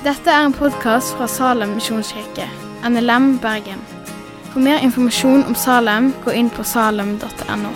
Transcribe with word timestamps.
Dette 0.00 0.32
er 0.32 0.46
en 0.46 0.54
podkast 0.56 1.10
fra 1.12 1.26
Salem 1.28 1.74
misjonskirke, 1.76 2.46
NLM 2.88 3.34
Bergen. 3.42 3.82
For 4.48 4.62
mer 4.64 4.78
informasjon 4.80 5.42
om 5.44 5.52
Salem, 5.52 6.06
gå 6.24 6.32
inn 6.40 6.48
på 6.48 6.64
salem.no. 6.64 7.72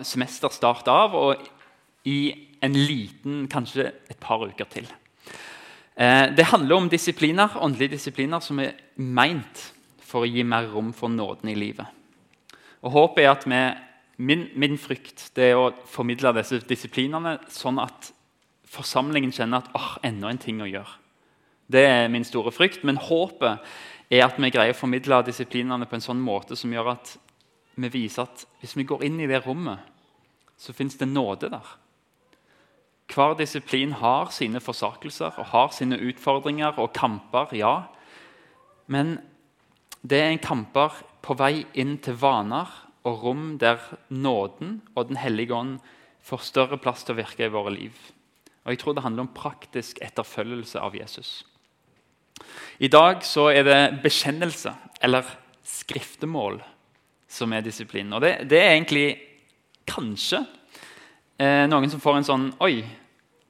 semester 0.00 0.48
start 0.56 0.88
av, 0.88 1.12
og 1.12 1.44
i 2.08 2.32
en 2.64 2.78
liten, 2.80 3.44
kanskje 3.52 3.90
et 4.08 4.16
par 4.22 4.40
uker 4.40 4.70
til. 4.72 4.88
Eh, 6.00 6.32
det 6.32 6.48
handler 6.48 6.80
om 6.80 6.88
disipliner, 6.88 7.60
åndelige 7.60 7.98
disipliner 7.98 8.40
som 8.40 8.64
er 8.64 8.72
meint 8.96 9.66
for 10.00 10.24
å 10.24 10.32
gi 10.32 10.48
mer 10.48 10.72
rom 10.72 10.94
for 10.96 11.12
nåden 11.12 11.52
i 11.52 11.58
livet. 11.60 11.92
Og 12.86 12.92
Håpet 12.94 13.24
er 13.24 13.32
at 13.32 13.46
vi, 13.50 13.62
min, 14.22 14.46
min 14.54 14.76
frykt 14.78 15.30
det 15.36 15.50
er 15.50 15.58
å 15.58 15.72
formidle 15.90 16.30
disse 16.38 16.60
disiplinene 16.68 17.36
sånn 17.50 17.80
at 17.82 18.12
forsamlingen 18.70 19.32
kjenner 19.34 19.64
at 19.64 19.74
oh, 19.74 19.96
enda 20.06 20.30
en 20.30 20.40
ting 20.42 20.62
å 20.62 20.68
gjøre. 20.70 20.94
Det 21.66 21.82
er 21.82 22.10
min 22.12 22.26
store 22.26 22.52
frykt. 22.54 22.84
Men 22.86 23.00
håpet 23.02 23.64
er 24.10 24.22
at 24.26 24.38
vi 24.38 24.52
greier 24.54 24.74
å 24.74 24.78
formidle 24.78 25.24
disiplinene 25.26 25.88
på 25.88 25.98
en 25.98 26.04
sånn 26.04 26.22
måte 26.22 26.58
som 26.58 26.70
gjør 26.72 26.92
at 26.94 27.16
vi 27.76 27.90
viser 27.92 28.24
at 28.24 28.46
hvis 28.62 28.76
vi 28.78 28.86
går 28.88 29.02
inn 29.08 29.18
i 29.20 29.28
det 29.28 29.42
rommet, 29.44 29.82
så 30.56 30.72
fins 30.72 30.96
det 30.96 31.10
nåde 31.10 31.50
der. 31.52 31.74
Hver 33.12 33.36
disiplin 33.38 33.92
har 33.98 34.30
sine 34.34 34.62
forsakelser 34.62 35.36
og 35.38 35.50
har 35.52 35.74
sine 35.74 35.98
utfordringer 36.08 36.78
og 36.82 36.94
kamper. 36.94 37.52
ja. 37.54 37.90
Men 38.86 39.18
det 40.02 40.22
er 40.22 40.30
en 40.30 40.42
kamper 40.42 40.94
på 41.26 41.34
vei 41.38 41.64
inn 41.74 41.96
til 42.02 42.18
vaner 42.20 42.70
og 43.06 43.22
rom 43.24 43.46
der 43.58 43.82
nåden 44.10 44.80
og 44.94 45.08
Den 45.08 45.18
hellige 45.18 45.54
ånd 45.54 45.78
får 46.26 46.46
større 46.46 46.78
plass 46.78 47.04
til 47.06 47.14
å 47.14 47.20
virke 47.20 47.46
i 47.46 47.52
våre 47.52 47.72
liv. 47.74 47.94
Og 48.64 48.72
Jeg 48.72 48.78
tror 48.82 48.94
det 48.94 49.02
handler 49.02 49.26
om 49.26 49.34
praktisk 49.34 49.98
etterfølgelse 50.02 50.80
av 50.82 50.94
Jesus. 50.94 51.44
I 52.78 52.88
dag 52.88 53.22
så 53.24 53.48
er 53.54 53.62
det 53.64 54.02
bekjennelse, 54.02 54.74
eller 55.00 55.24
skriftemål, 55.62 56.60
som 57.28 57.52
er 57.52 57.62
disiplinen. 57.62 58.12
Og 58.12 58.20
det, 58.20 58.50
det 58.50 58.58
er 58.58 58.74
egentlig 58.74 59.06
kanskje 59.86 60.42
eh, 61.38 61.64
noen 61.70 61.90
som 61.90 62.02
får 62.02 62.18
en 62.18 62.28
sånn 62.28 62.46
Oi, 62.66 62.82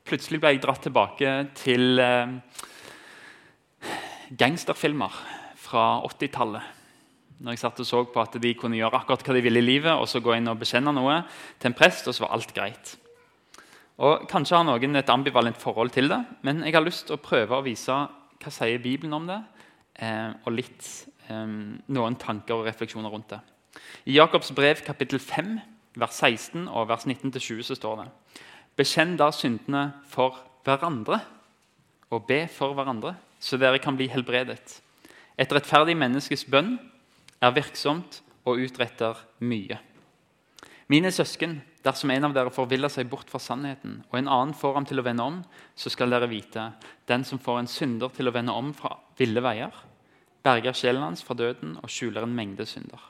plutselig 0.07 0.41
ble 0.41 0.55
jeg 0.55 0.63
dratt 0.65 0.85
tilbake 0.85 1.35
til 1.59 2.01
eh, 2.01 2.37
gangsterfilmer 4.37 5.21
fra 5.67 5.89
80-tallet. 6.07 6.76
Når 7.37 7.53
jeg 7.53 7.61
satt 7.61 7.81
og 7.83 7.89
så 7.89 8.05
på 8.09 8.23
at 8.23 8.37
de 8.41 8.53
kunne 8.57 8.79
gjøre 8.79 8.97
akkurat 8.97 9.25
hva 9.27 9.35
de 9.37 9.43
ville 9.45 9.61
i 9.61 9.65
livet, 9.65 9.93
og 9.93 10.09
så 10.09 10.23
gå 10.25 10.37
inn 10.37 10.49
og 10.49 10.61
bekjenne 10.61 10.95
noe 10.97 11.19
til 11.61 11.71
en 11.71 11.77
prest, 11.77 12.09
og 12.09 12.17
så 12.17 12.25
var 12.25 12.37
alt 12.37 12.55
greit. 12.57 12.95
Og 14.01 14.25
Kanskje 14.29 14.57
har 14.57 14.65
noen 14.69 14.97
et 14.97 15.13
ambivalent 15.13 15.59
forhold 15.61 15.93
til 15.93 16.09
det, 16.13 16.21
men 16.45 16.65
jeg 16.65 16.77
har 16.77 16.85
lyst 16.85 17.07
til 17.09 17.17
å 17.17 17.23
prøve 17.23 17.57
å 17.59 17.65
vise 17.65 17.93
hva 17.93 18.53
sier 18.53 18.81
Bibelen 18.81 19.13
om 19.17 19.29
det, 19.29 19.39
eh, 20.01 20.33
og 20.45 20.53
litt, 20.53 21.07
eh, 21.29 21.47
noen 21.89 22.17
tanker 22.17 22.55
og 22.55 22.67
refleksjoner 22.67 23.13
rundt 23.13 23.29
det. 23.29 23.41
I 24.07 24.17
Jakobs 24.17 24.53
brev 24.53 24.85
kapittel 24.85 25.19
5, 25.19 25.61
vers 25.97 26.13
16 26.13 26.69
og 26.69 26.89
vers 26.89 27.05
19-20 27.05 27.63
så 27.63 27.77
står 27.77 28.03
det 28.03 28.11
Bekjenn 28.77 29.17
da 29.17 29.31
syndene 29.33 29.95
for 30.09 30.37
hverandre, 30.65 31.21
og 32.11 32.27
be 32.27 32.47
for 32.49 32.75
hverandre, 32.75 33.17
så 33.41 33.57
dere 33.57 33.79
kan 33.79 33.97
bli 33.97 34.09
helbredet. 34.09 34.81
Et 35.39 35.53
rettferdig 35.53 35.97
menneskes 35.97 36.45
bønn 36.45 36.79
er 37.47 37.55
virksomt 37.57 38.21
og 38.47 38.63
utretter 38.63 39.19
mye. 39.47 39.79
Mine 40.91 41.11
søsken, 41.11 41.59
dersom 41.83 42.13
en 42.15 42.29
av 42.29 42.35
dere 42.35 42.53
forviller 42.55 42.91
seg 42.93 43.09
bort 43.11 43.31
fra 43.31 43.41
sannheten, 43.43 43.99
og 44.07 44.19
en 44.21 44.31
annen 44.31 44.55
får 44.55 44.77
ham 44.77 44.87
til 44.87 45.03
å 45.03 45.05
vende 45.07 45.25
om, 45.27 45.41
så 45.75 45.91
skal 45.91 46.15
dere 46.15 46.31
vite 46.31 46.69
den 47.11 47.27
som 47.27 47.43
får 47.43 47.63
en 47.63 47.71
synder 47.71 48.13
til 48.15 48.31
å 48.31 48.35
vende 48.35 48.55
om 48.55 48.71
fra 48.75 48.95
ville 49.19 49.43
veier, 49.43 49.75
berger 50.47 50.77
sjelen 50.79 51.03
hans 51.03 51.25
fra 51.27 51.35
døden 51.35 51.75
og 51.81 51.91
skjuler 51.91 52.23
en 52.23 52.35
mengde 52.37 52.67
synder. 52.71 53.03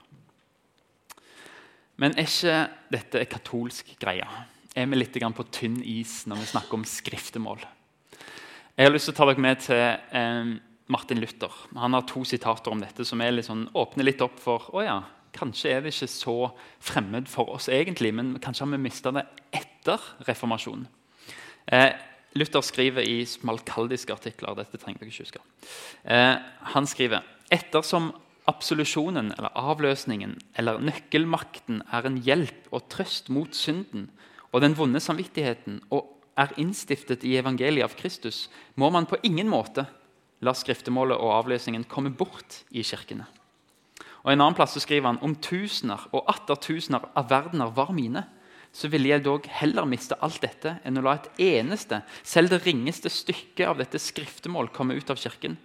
Men 2.00 2.16
er 2.16 2.28
ikke 2.28 2.56
dette 2.92 3.20
en 3.20 3.32
katolsk 3.32 3.92
greie? 4.00 4.24
Er 4.76 4.88
vi 4.88 4.98
litt 4.98 5.16
på 5.16 5.48
tynn 5.52 5.78
is 5.84 6.24
når 6.28 6.42
vi 6.42 6.48
snakker 6.52 6.76
om 6.76 6.84
skriftemål? 6.84 7.60
Jeg 8.76 8.88
har 8.88 8.92
lyst 8.92 9.08
til 9.08 9.14
å 9.14 9.16
ta 9.16 9.28
dere 9.28 9.40
med 9.40 9.60
til 9.64 9.80
eh, 9.80 10.56
Martin 10.92 11.20
Luther. 11.20 11.52
Han 11.74 11.96
har 11.96 12.06
to 12.06 12.22
sitater 12.24 12.72
om 12.72 12.82
dette 12.82 13.04
som 13.04 13.22
litt 13.22 13.48
sånn, 13.48 13.66
åpner 13.74 14.06
litt 14.06 14.22
opp 14.24 14.38
for 14.42 14.70
å 14.76 14.84
ja, 14.86 15.00
Kanskje 15.36 15.72
er 15.74 15.82
det 15.84 15.92
ikke 15.92 16.08
så 16.08 16.34
fremmed 16.80 17.26
for 17.28 17.50
oss 17.56 17.68
egentlig, 17.68 18.12
men 18.16 18.36
kanskje 18.40 18.64
har 18.64 18.72
vi 18.72 18.78
mista 18.80 19.12
det 19.12 19.26
etter 19.52 20.00
reformasjonen. 20.24 20.86
Eh, 21.66 21.90
Luther 22.36 22.64
skriver 22.64 23.04
i 23.04 23.18
smalkaldiske 23.28 24.14
artikler 24.14 24.56
dette 24.56 24.80
trenger 24.80 25.02
dere 25.02 25.12
ikke 25.12 25.26
huske. 25.26 25.42
Eh, 26.04 26.36
han 26.72 26.88
skriver 26.88 27.26
ettersom 27.52 28.12
absolusjonen 28.46 29.32
eller 29.34 29.56
avløsningen 29.58 30.36
eller 30.56 30.80
nøkkelmakten 30.84 31.82
er 31.92 32.06
en 32.06 32.20
hjelp 32.22 32.70
og 32.70 32.86
trøst 32.92 33.28
mot 33.34 33.56
synden 33.56 34.08
og 34.52 34.62
den 34.62 34.76
vonde 34.78 35.02
samvittigheten 35.02 35.80
og 35.90 36.12
er 36.38 36.52
innstiftet 36.60 37.24
i 37.24 37.38
evangeliet 37.40 37.88
av 37.88 37.96
Kristus, 37.96 38.46
må 38.76 38.90
man 38.92 39.08
på 39.08 39.18
ingen 39.24 39.48
måte 39.48 39.86
la 40.44 40.52
skriftemålet 40.56 41.18
og 41.20 41.34
avløsningen 41.40 41.86
komme 41.88 42.12
bort 42.12 42.62
i 42.70 42.84
kirkene. 42.84 43.26
Og 44.26 44.32
En 44.32 44.40
annen 44.40 44.56
plass 44.58 44.74
så 44.74 44.82
skriver 44.82 45.12
han 45.12 45.22
om 45.22 45.36
tusener 45.38 46.08
og 46.10 46.26
atter 46.26 46.58
tusener 46.58 47.04
av 47.14 47.28
verdener 47.30 47.70
var 47.76 47.92
mine, 47.94 48.24
så 48.74 48.90
ville 48.92 49.08
jeg 49.08 49.22
dog 49.24 49.46
heller 49.48 49.86
miste 49.88 50.18
alt 50.20 50.42
dette 50.42 50.74
enn 50.84 50.98
å 50.98 51.04
la 51.06 51.14
et 51.16 51.28
eneste, 51.40 52.02
selv 52.26 52.50
det 52.52 52.64
ringeste 52.66 53.08
stykke 53.12 53.68
av 53.70 53.78
dette 53.78 54.00
skriftemål 54.02 54.72
komme 54.74 54.98
ut 54.98 55.12
av 55.14 55.20
kirken. 55.20 55.56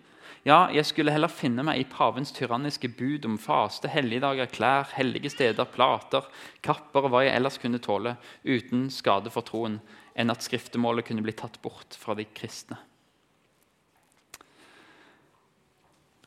Ja, 0.47 0.71
jeg 0.73 0.87
skulle 0.89 1.13
heller 1.13 1.29
finne 1.29 1.61
meg 1.65 1.81
i 1.81 1.89
pavens 1.89 2.31
tyranniske 2.33 2.89
bud 2.97 3.27
om 3.29 3.35
faste, 3.41 3.89
helligdager, 3.91 4.49
klær, 4.49 4.87
hellige 4.95 5.29
steder, 5.29 5.67
plater, 5.69 6.25
kapper 6.65 7.05
og 7.05 7.13
hva 7.13 7.25
jeg 7.27 7.35
ellers 7.37 7.59
kunne 7.61 7.81
tåle, 7.83 8.15
uten 8.41 8.87
skade 8.93 9.33
for 9.33 9.45
troen, 9.45 9.77
enn 10.17 10.33
at 10.33 10.41
skriftemålet 10.45 11.09
kunne 11.09 11.25
bli 11.25 11.35
tatt 11.37 11.61
bort 11.61 11.97
fra 11.99 12.17
de 12.17 12.25
kristne. 12.25 12.79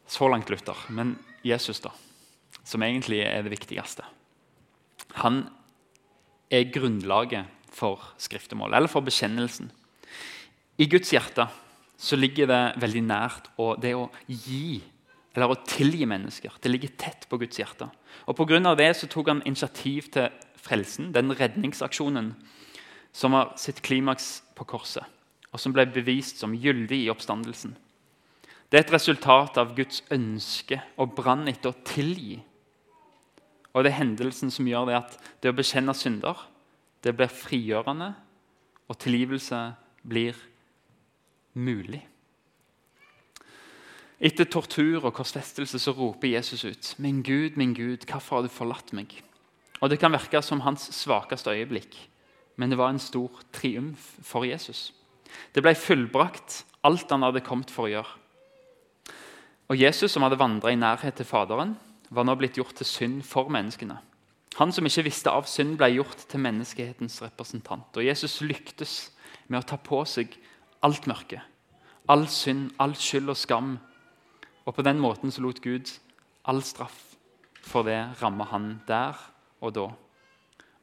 Så 0.07 0.29
langt 0.29 0.51
Luther. 0.51 0.77
Men 0.89 1.17
Jesus, 1.45 1.81
da, 1.81 1.93
som 2.65 2.83
egentlig 2.83 3.23
er 3.25 3.45
det 3.45 3.53
viktigste. 3.55 4.07
Han 5.21 5.45
er 6.53 6.71
grunnlaget 6.73 7.51
for 7.75 8.03
skriftemålet, 8.21 8.77
eller 8.79 8.91
for 8.91 9.05
bekjennelsen. 9.05 9.71
I 10.79 10.87
Guds 10.91 11.13
hjerte 11.15 11.49
så 12.01 12.19
ligger 12.19 12.51
det 12.51 12.63
veldig 12.83 13.05
nært 13.07 13.49
og 13.63 13.79
det 13.83 13.95
å 13.97 14.09
gi 14.27 14.83
eller 15.35 15.51
å 15.51 15.63
tilgi 15.67 16.07
mennesker. 16.07 16.55
Det 16.63 16.71
ligger 16.71 16.95
tett 16.99 17.27
på 17.31 17.39
Guds 17.43 17.59
hjerte. 17.59 17.89
Og 18.31 18.37
Pga. 18.39 18.75
det 18.79 18.93
så 18.97 19.09
tok 19.11 19.33
han 19.33 19.43
initiativ 19.45 20.11
til 20.15 20.31
frelsen, 20.55 21.13
den 21.13 21.35
redningsaksjonen 21.35 22.35
som 23.15 23.35
har 23.35 23.53
sitt 23.59 23.83
klimaks 23.83 24.43
på 24.55 24.67
korset, 24.67 25.05
og 25.53 25.61
som 25.61 25.75
ble 25.75 25.87
bevist 25.87 26.39
som 26.39 26.55
gyldig 26.55 27.05
i 27.05 27.11
oppstandelsen. 27.11 27.77
Det 28.71 28.79
er 28.79 28.87
et 28.87 28.95
resultat 28.95 29.59
av 29.61 29.75
Guds 29.77 30.03
ønske 30.13 30.81
og 31.01 31.15
brann 31.17 31.49
etter 31.51 31.71
å 31.71 31.85
tilgi. 31.87 32.41
Og 33.75 33.85
det 33.85 33.93
er 33.93 34.01
hendelsen 34.01 34.53
som 34.55 34.67
gjør 34.69 34.89
det 34.89 34.99
at 34.99 35.17
det 35.43 35.53
å 35.53 35.57
bekjenne 35.57 35.95
synder 35.97 36.47
det 37.05 37.13
blir 37.17 37.29
frigjørende, 37.29 38.15
og 38.89 38.97
tilgivelse 39.01 39.59
blir 40.09 40.39
mulig. 41.53 42.01
Etter 44.25 44.49
tortur 44.49 45.05
og 45.05 45.13
korsfestelse 45.17 45.81
så 45.81 45.93
roper 45.93 46.33
Jesus 46.33 46.65
ut.: 46.65 46.95
Min 46.99 47.23
Gud, 47.23 47.59
min 47.61 47.75
Gud, 47.75 48.07
hvorfor 48.09 48.37
har 48.37 48.43
du 48.43 48.49
forlatt 48.49 48.93
meg? 48.93 49.23
Og 49.81 49.91
Det 49.91 49.99
kan 49.99 50.13
virke 50.13 50.43
som 50.43 50.61
hans 50.61 50.89
svakeste 50.95 51.51
øyeblikk, 51.51 51.97
men 52.57 52.71
det 52.71 52.79
var 52.79 52.89
en 52.89 52.99
stor 52.99 53.31
triumf 53.53 54.15
for 54.23 54.45
Jesus. 54.45 54.95
Det 55.55 55.63
ble 55.63 55.75
fullbrakt, 55.75 56.65
alt 56.85 57.11
han 57.11 57.23
hadde 57.23 57.45
kommet 57.45 57.71
for 57.71 57.85
å 57.85 57.91
gjøre. 57.91 58.24
Og 59.75 59.81
Jesus, 59.81 60.13
som 60.15 60.23
hadde 60.23 60.39
vandra 60.39 60.71
i 60.71 60.77
nærhet 60.79 61.17
til 61.19 61.27
Faderen, 61.27 61.73
var 62.15 62.23
nå 62.23 62.37
blitt 62.39 62.55
gjort 62.55 62.77
til 62.79 62.87
synd 62.87 63.23
for 63.27 63.49
menneskene. 63.51 63.97
Han 64.55 64.71
som 64.71 64.87
ikke 64.87 65.03
visste 65.09 65.33
av 65.35 65.49
synd, 65.51 65.73
ble 65.81 65.89
gjort 65.97 66.21
til 66.31 66.43
menneskehetens 66.45 67.17
representant. 67.25 67.89
Og 67.99 68.05
Jesus 68.07 68.37
lyktes 68.45 68.93
med 69.49 69.59
å 69.59 69.67
ta 69.67 69.75
på 69.75 70.05
seg 70.07 70.37
alt 70.87 71.09
mørke, 71.11 71.41
all 72.07 72.23
synd, 72.31 72.69
all 72.79 72.95
skyld 72.95 73.33
og 73.33 73.39
skam. 73.41 73.73
Og 74.63 74.77
på 74.77 74.85
den 74.87 75.01
måten 75.03 75.35
så 75.35 75.43
lot 75.43 75.59
Gud 75.65 75.91
all 76.47 76.63
straff 76.63 77.17
for 77.59 77.83
det 77.83 77.99
ramme 78.21 78.47
han 78.53 78.69
der 78.87 79.19
og 79.59 79.75
da. 79.75 79.89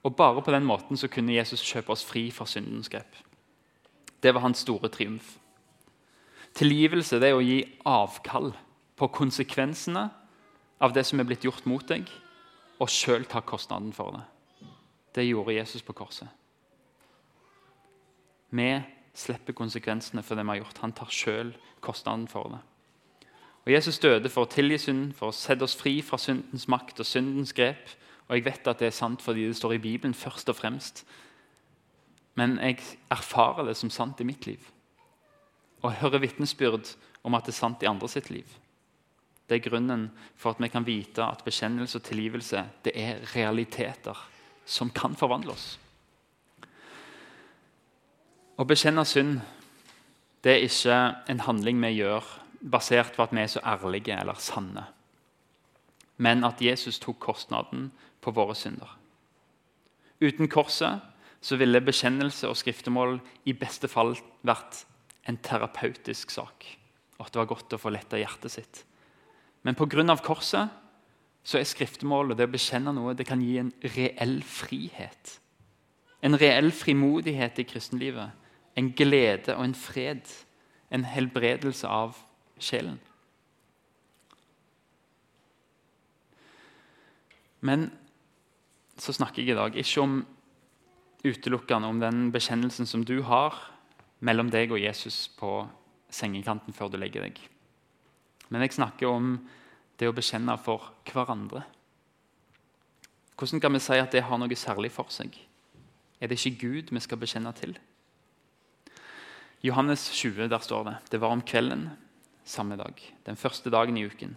Og 0.03 0.17
bare 0.19 0.43
på 0.43 0.51
den 0.51 0.67
måten 0.67 0.99
så 0.99 1.07
kunne 1.07 1.37
Jesus 1.37 1.63
kjøpe 1.63 1.95
oss 1.95 2.03
fri 2.03 2.25
fra 2.27 2.43
syndens 2.43 2.91
grep. 2.91 3.15
Det 4.19 4.35
var 4.35 4.43
hans 4.43 4.65
store 4.65 4.91
triumf. 4.91 5.37
Tilgivelse 6.59 7.21
det 7.23 7.31
er 7.31 7.39
å 7.39 7.45
gi 7.45 7.61
avkall 7.87 8.51
på 9.01 9.09
konsekvensene 9.09 10.03
av 10.81 10.93
det 10.93 11.01
som 11.07 11.17
er 11.17 11.25
blitt 11.25 11.45
gjort 11.47 11.65
mot 11.65 11.85
deg, 11.89 12.05
og 12.81 12.89
sjøl 12.89 13.25
ta 13.29 13.41
kostnaden 13.41 13.89
for 13.93 14.13
det. 14.13 14.21
Det 15.17 15.25
gjorde 15.25 15.55
Jesus 15.55 15.81
på 15.85 15.95
korset. 15.97 16.29
Vi 18.53 18.67
slipper 19.17 19.57
konsekvensene 19.57 20.21
for 20.23 20.37
det 20.37 20.45
vi 20.45 20.53
har 20.53 20.61
gjort. 20.61 20.83
Han 20.83 20.93
tar 20.93 21.09
sjøl 21.09 21.53
kostnaden 21.81 22.27
for 22.29 22.53
det. 22.53 22.61
Og 23.65 23.73
Jesus 23.73 23.99
døde 24.01 24.29
for 24.29 24.45
å 24.45 24.51
tilgi 24.51 24.79
synden, 24.85 25.11
for 25.17 25.29
å 25.29 25.35
sette 25.35 25.65
oss 25.65 25.77
fri 25.77 25.99
fra 26.05 26.17
syndens 26.21 26.67
makt 26.69 27.01
og 27.01 27.09
syndens 27.09 27.53
grep. 27.57 27.89
Og 28.29 28.37
jeg 28.37 28.45
vet 28.47 28.69
at 28.69 28.81
det 28.81 28.89
er 28.89 28.95
sant 28.95 29.21
fordi 29.21 29.47
det 29.49 29.57
står 29.57 29.77
i 29.77 29.83
Bibelen 29.83 30.17
først 30.17 30.49
og 30.49 30.57
fremst. 30.57 31.05
Men 32.37 32.57
jeg 32.61 32.79
erfarer 33.11 33.67
det 33.69 33.77
som 33.77 33.91
sant 33.93 34.21
i 34.21 34.29
mitt 34.29 34.47
liv. 34.49 34.61
Og 35.81 35.97
hører 36.01 36.21
vitnesbyrd 36.25 36.95
om 37.25 37.37
at 37.37 37.45
det 37.45 37.53
er 37.53 37.63
sant 37.65 37.83
i 37.83 37.89
andre 37.89 38.09
sitt 38.09 38.29
liv. 38.33 38.45
Det 39.51 39.57
er 39.57 39.65
grunnen 39.65 40.05
for 40.39 40.55
at 40.55 40.61
vi 40.63 40.69
kan 40.71 40.85
vite 40.87 41.25
at 41.27 41.41
bekjennelse 41.43 41.99
og 41.99 42.05
tilgivelse 42.07 42.61
det 42.85 42.93
er 42.95 43.17
realiteter 43.33 44.15
som 44.63 44.93
kan 44.95 45.17
forvandle 45.19 45.51
oss. 45.51 45.73
Å 48.55 48.63
bekjenne 48.63 49.03
synd 49.03 49.41
det 50.45 50.53
er 50.53 50.63
ikke 50.63 50.99
en 51.33 51.43
handling 51.43 51.81
vi 51.83 51.97
gjør 51.97 52.29
basert 52.71 53.17
på 53.17 53.25
at 53.25 53.33
vi 53.35 53.41
er 53.43 53.51
så 53.51 53.59
ærlige 53.67 54.15
eller 54.15 54.39
sanne, 54.39 54.85
men 56.15 56.47
at 56.47 56.63
Jesus 56.63 57.01
tok 57.03 57.19
kostnaden 57.19 57.89
på 58.23 58.31
våre 58.31 58.55
synder. 58.55 58.87
Uten 60.21 60.47
korset 60.47 61.01
så 61.43 61.57
ville 61.59 61.83
bekjennelse 61.83 62.47
og 62.47 62.55
skriftemål 62.55 63.17
i 63.49 63.57
beste 63.57 63.91
fall 63.91 64.13
vært 64.47 64.85
en 65.27 65.41
terapeutisk 65.43 66.31
sak. 66.31 66.69
Og 67.19 67.25
at 67.27 67.33
det 67.33 67.43
var 67.43 67.51
godt 67.51 67.75
å 67.75 67.81
få 67.81 67.91
letta 67.91 68.21
hjertet 68.21 68.55
sitt. 68.55 68.83
Men 69.63 69.75
pga. 69.75 70.17
korset 70.23 70.69
så 71.43 71.57
er 71.57 71.65
skriftemålet 71.65 72.37
det 72.37 72.45
å 72.45 72.53
bekjenne 72.53 72.93
noe 72.93 73.15
det 73.17 73.25
kan 73.25 73.41
gi 73.41 73.57
en 73.57 73.71
reell 73.95 74.41
frihet. 74.45 75.39
En 76.21 76.37
reell 76.37 76.71
frimodighet 76.71 77.59
i 77.59 77.65
kristenlivet. 77.65 78.29
En 78.77 78.91
glede 78.93 79.55
og 79.55 79.63
en 79.65 79.73
fred. 79.73 80.21
En 80.91 81.05
helbredelse 81.05 81.87
av 81.87 82.17
sjelen. 82.61 82.99
Men 87.61 87.91
så 88.97 89.13
snakker 89.13 89.41
jeg 89.41 89.53
i 89.53 89.57
dag 89.57 89.77
ikke 89.77 90.01
om 90.01 90.21
utelukkende 91.25 91.89
om 91.89 91.99
den 92.01 92.29
bekjennelsen 92.33 92.89
som 92.89 93.05
du 93.05 93.21
har 93.25 93.57
mellom 94.19 94.49
deg 94.53 94.73
og 94.73 94.81
Jesus 94.81 95.27
på 95.37 95.63
sengekanten 96.11 96.73
før 96.73 96.89
du 96.91 96.97
legger 97.01 97.25
deg. 97.25 97.37
Men 98.51 98.65
jeg 98.65 98.75
snakker 98.75 99.09
om 99.09 99.37
det 99.99 100.09
å 100.09 100.15
bekjenne 100.15 100.57
for 100.61 100.91
hverandre. 101.07 101.63
Hvordan 103.39 103.61
kan 103.63 103.73
vi 103.73 103.81
si 103.81 103.97
at 103.97 104.13
det 104.13 104.25
har 104.27 104.37
noe 104.37 104.59
særlig 104.59 104.91
for 104.93 105.09
seg? 105.13 105.33
Er 106.21 106.29
det 106.29 106.37
ikke 106.37 106.67
Gud 106.67 106.93
vi 106.93 107.01
skal 107.01 107.17
bekjenne 107.21 107.53
til? 107.57 107.73
Johannes 109.65 110.03
20 110.13 110.49
der 110.49 110.61
står 110.61 110.87
det 110.89 110.95
det 111.13 111.21
var 111.21 111.33
om 111.33 111.41
kvelden 111.41 111.89
samme 112.45 112.77
dag, 112.77 112.97
den 113.25 113.37
første 113.37 113.69
dagen 113.73 113.97
i 113.97 114.05
uken 114.05 114.35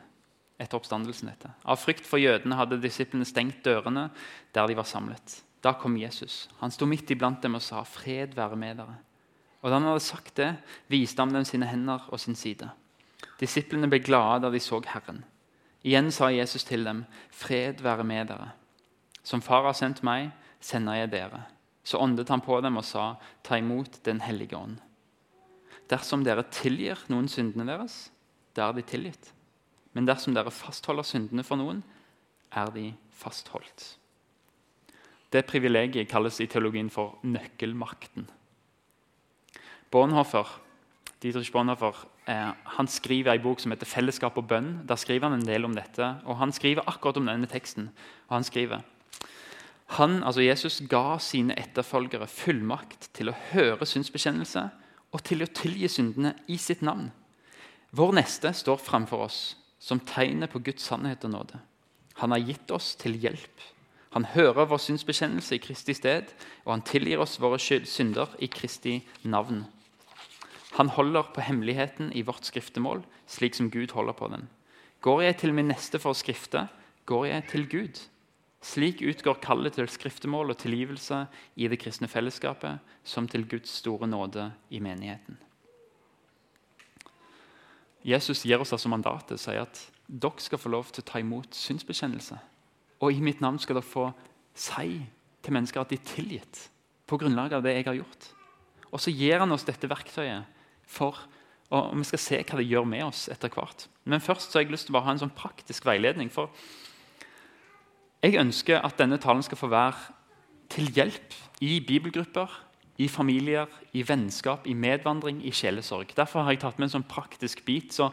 etter 0.60 0.78
oppstandelsen. 0.78 1.32
Dette. 1.32 1.50
Av 1.66 1.80
frykt 1.80 2.06
for 2.06 2.22
jødene 2.22 2.56
hadde 2.58 2.80
disiplene 2.82 3.26
stengt 3.26 3.64
dørene 3.66 4.08
der 4.54 4.70
de 4.70 4.76
var 4.78 4.86
samlet. 4.88 5.40
Da 5.64 5.72
kom 5.80 5.96
Jesus. 5.98 6.44
Han 6.60 6.72
sto 6.72 6.86
midt 6.86 7.10
iblant 7.10 7.42
dem 7.42 7.56
og 7.56 7.62
sa, 7.64 7.82
'Fred 7.82 8.36
være 8.36 8.56
med 8.56 8.76
dere.' 8.76 9.00
Og 9.62 9.70
Da 9.70 9.78
han 9.78 9.88
hadde 9.88 10.00
sagt 10.00 10.36
det, 10.36 10.56
viste 10.88 11.20
han 11.22 11.32
dem 11.32 11.44
sine 11.44 11.66
hender 11.66 12.04
og 12.12 12.20
sin 12.20 12.34
side. 12.36 12.70
Disiplene 13.44 13.90
ble 13.92 14.00
glade 14.00 14.46
da 14.46 14.50
de 14.52 14.60
så 14.62 14.80
Herren. 14.88 15.20
Igjen 15.84 16.08
sa 16.10 16.30
Jesus 16.32 16.64
til 16.64 16.84
dem, 16.84 17.04
'Fred 17.30 17.82
være 17.84 18.04
med 18.04 18.28
dere.' 18.28 18.54
Som 19.22 19.42
Far 19.42 19.64
har 19.64 19.76
sendt 19.76 20.02
meg, 20.02 20.30
sender 20.60 20.94
jeg 20.94 21.10
dere. 21.12 21.44
Så 21.84 21.98
åndet 21.98 22.28
han 22.28 22.40
på 22.40 22.60
dem 22.60 22.76
og 22.76 22.84
sa, 22.84 23.16
'Ta 23.42 23.56
imot 23.56 24.04
Den 24.04 24.20
hellige 24.20 24.56
ånd.' 24.56 24.80
Dersom 25.90 26.24
dere 26.24 26.42
tilgir 26.50 26.96
noen 27.08 27.28
syndene 27.28 27.66
deres, 27.66 28.10
da 28.56 28.68
er 28.68 28.72
de 28.72 28.82
tilgitt. 28.82 29.32
Men 29.92 30.06
dersom 30.06 30.34
dere 30.34 30.50
fastholder 30.50 31.04
syndene 31.04 31.44
for 31.44 31.56
noen, 31.56 31.82
er 32.52 32.70
de 32.70 32.94
fastholdt. 33.12 33.98
Det 35.32 35.44
privilegiet 35.46 36.08
kalles 36.08 36.40
i 36.40 36.46
teologien 36.46 36.90
for 36.90 37.18
nøkkelmakten. 37.22 38.30
Bonhoeffer, 39.90 40.60
Dietrich 41.20 41.52
Bonhoeffer 41.52 42.08
eh, 42.28 42.50
han 42.76 42.86
skriver 42.86 43.34
en 43.34 43.42
bok 43.42 43.60
som 43.60 43.70
heter 43.70 43.86
'Fellesskap 43.86 44.36
og 44.38 44.48
bønn'. 44.48 44.86
Der 44.88 44.96
skriver 44.96 45.28
han 45.28 45.40
en 45.40 45.46
del 45.46 45.64
om 45.64 45.74
dette, 45.74 46.16
og 46.24 46.36
han 46.36 46.52
skriver 46.52 46.82
akkurat 46.86 47.16
om 47.16 47.26
denne 47.26 47.46
teksten. 47.46 47.90
Og 48.28 48.36
Han 48.36 48.44
skriver 48.44 48.80
han, 49.86 50.22
altså 50.24 50.40
Jesus 50.40 50.82
ga 50.88 51.18
sine 51.18 51.54
etterfølgere 51.60 52.26
fullmakt 52.26 53.10
til 53.14 53.30
å 53.30 53.36
høre 53.52 53.86
synsbekjennelse 53.86 54.64
og 55.12 55.22
til 55.22 55.44
å 55.44 55.50
tilgi 55.54 55.90
syndene 55.92 56.34
i 56.50 56.56
sitt 56.58 56.82
navn. 56.82 57.12
Vår 57.94 58.16
neste 58.16 58.50
står 58.56 58.80
framfor 58.82 59.26
oss 59.28 59.56
som 59.78 60.00
tegnet 60.00 60.50
på 60.50 60.62
Guds 60.64 60.88
sannhet 60.88 61.24
og 61.24 61.34
nåde. 61.36 61.60
Han 62.22 62.32
har 62.34 62.42
gitt 62.42 62.70
oss 62.74 62.94
til 62.98 63.14
hjelp. 63.20 63.62
Han 64.14 64.26
hører 64.30 64.66
vår 64.70 64.80
synsbekjennelse 64.82 65.56
i 65.56 65.62
Kristi 65.62 65.94
sted, 65.94 66.30
og 66.64 66.72
han 66.72 66.84
tilgir 66.86 67.22
oss 67.22 67.36
våre 67.42 67.58
synder 67.58 68.30
i 68.42 68.48
Kristi 68.50 69.00
navn. 69.22 69.64
Han 70.74 70.88
holder 70.90 71.30
på 71.34 71.40
hemmeligheten 71.40 72.10
i 72.12 72.24
vårt 72.26 72.44
skriftemål, 72.44 73.04
slik 73.30 73.54
som 73.54 73.70
Gud 73.70 73.92
holder 73.94 74.12
på 74.18 74.28
den. 74.32 74.48
Går 75.06 75.22
jeg 75.22 75.36
til 75.36 75.54
min 75.54 75.68
neste 75.70 76.00
for 76.02 76.10
å 76.10 76.18
skrifte, 76.18 76.66
går 77.06 77.26
jeg 77.28 77.46
til 77.52 77.66
Gud. 77.70 78.00
Slik 78.64 79.02
utgår 79.04 79.38
kallet 79.44 79.76
til 79.76 79.86
skriftemål 79.92 80.50
og 80.50 80.58
tilgivelse 80.58 81.26
i 81.60 81.68
det 81.68 81.78
kristne 81.78 82.08
fellesskapet, 82.10 82.80
som 83.04 83.28
til 83.28 83.46
Guds 83.46 83.70
store 83.70 84.08
nåde 84.08 84.48
i 84.70 84.80
menigheten. 84.82 85.36
Jesus 88.04 88.42
gir 88.44 88.60
oss 88.60 88.72
altså 88.74 88.90
mandatet 88.92 89.40
sier 89.40 89.62
at 89.62 89.78
dere 90.08 90.42
skal 90.42 90.60
få 90.60 90.72
lov 90.72 90.90
til 90.90 91.04
å 91.04 91.08
ta 91.08 91.20
imot 91.22 91.54
synsbekjennelse. 91.56 92.36
Og 93.00 93.14
i 93.14 93.22
mitt 93.24 93.40
navn 93.44 93.60
skal 93.62 93.78
dere 93.78 93.86
få 93.86 94.08
si 94.56 94.98
til 95.44 95.54
mennesker 95.54 95.84
at 95.84 95.92
de 95.92 96.00
er 96.00 96.08
tilgitt 96.08 96.66
på 97.06 97.20
grunnlag 97.20 97.54
av 97.54 97.62
det 97.64 97.76
jeg 97.78 97.86
har 97.86 98.00
gjort. 98.00 98.28
Og 98.90 99.00
så 99.00 99.12
gir 99.14 99.38
han 99.40 99.52
oss 99.54 99.64
dette 99.68 99.88
verktøyet 99.90 100.50
for 100.86 101.24
og 101.74 101.94
vi 101.98 102.06
skal 102.06 102.22
se 102.22 102.40
hva 102.42 102.58
det 102.60 102.68
gjør 102.68 102.86
med 102.86 103.06
oss 103.08 103.26
etter 103.32 103.52
hvert. 103.52 103.86
Men 104.06 104.22
først 104.22 104.52
så 104.52 104.58
har 104.58 104.66
jeg 104.66 104.74
lyst 104.74 104.88
til 104.90 104.98
å 104.98 105.02
ha 105.04 105.14
en 105.14 105.22
sånn 105.22 105.34
praktisk 105.34 105.86
veiledning. 105.88 106.30
For 106.32 106.52
jeg 108.22 108.38
ønsker 108.40 108.84
at 108.84 109.00
denne 109.00 109.18
talen 109.22 109.42
skal 109.44 109.58
få 109.58 109.72
være 109.72 110.14
til 110.72 110.90
hjelp 110.94 111.34
i 111.64 111.78
bibelgrupper, 111.84 112.60
i 113.02 113.08
familier, 113.10 113.66
i 113.96 114.04
vennskap, 114.06 114.68
i 114.70 114.74
medvandring, 114.78 115.40
i 115.42 115.50
sjelesorg. 115.54 116.12
Derfor 116.14 116.44
har 116.44 116.54
jeg 116.54 116.62
tatt 116.62 116.78
med 116.78 116.86
en 116.86 116.96
sånn 117.00 117.08
praktisk 117.10 117.64
bit. 117.66 117.90
Så, 117.96 118.12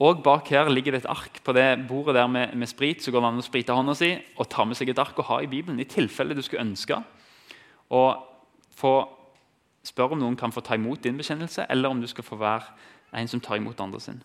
og 0.00 0.22
Bak 0.24 0.48
her 0.54 0.70
ligger 0.72 0.96
det 0.96 1.02
et 1.02 1.12
ark 1.12 1.42
på 1.44 1.52
det 1.52 1.66
bordet 1.90 2.16
der 2.16 2.30
med, 2.32 2.54
med 2.56 2.70
sprit. 2.70 3.04
Så 3.04 3.12
går 3.12 3.20
det 3.20 3.28
an 3.28 3.42
å 3.42 3.44
sprite 3.44 3.76
hånda 3.76 3.96
si 3.98 4.14
og 4.38 4.48
ta 4.48 4.64
med 4.64 4.78
seg 4.78 4.94
et 4.94 5.02
ark 5.02 5.20
og 5.20 5.28
ha 5.28 5.42
i 5.44 5.50
Bibelen. 5.52 5.82
I 5.82 5.90
tilfelle 5.90 6.38
du 6.38 6.40
skulle 6.40 6.64
ønske 6.64 7.02
å 7.92 8.04
få 8.72 8.94
spørre 9.84 10.16
om 10.16 10.22
noen 10.22 10.36
kan 10.38 10.52
få 10.52 10.62
ta 10.62 10.74
imot 10.78 11.02
din 11.04 11.16
bekjennelse, 11.18 11.66
eller 11.70 11.88
om 11.88 12.00
du 12.00 12.06
skal 12.06 12.24
få 12.24 12.36
være 12.36 12.62
en 13.18 13.28
som 13.28 13.40
tar 13.40 13.56
imot 13.56 13.80
andre 13.80 14.00
sin. 14.00 14.22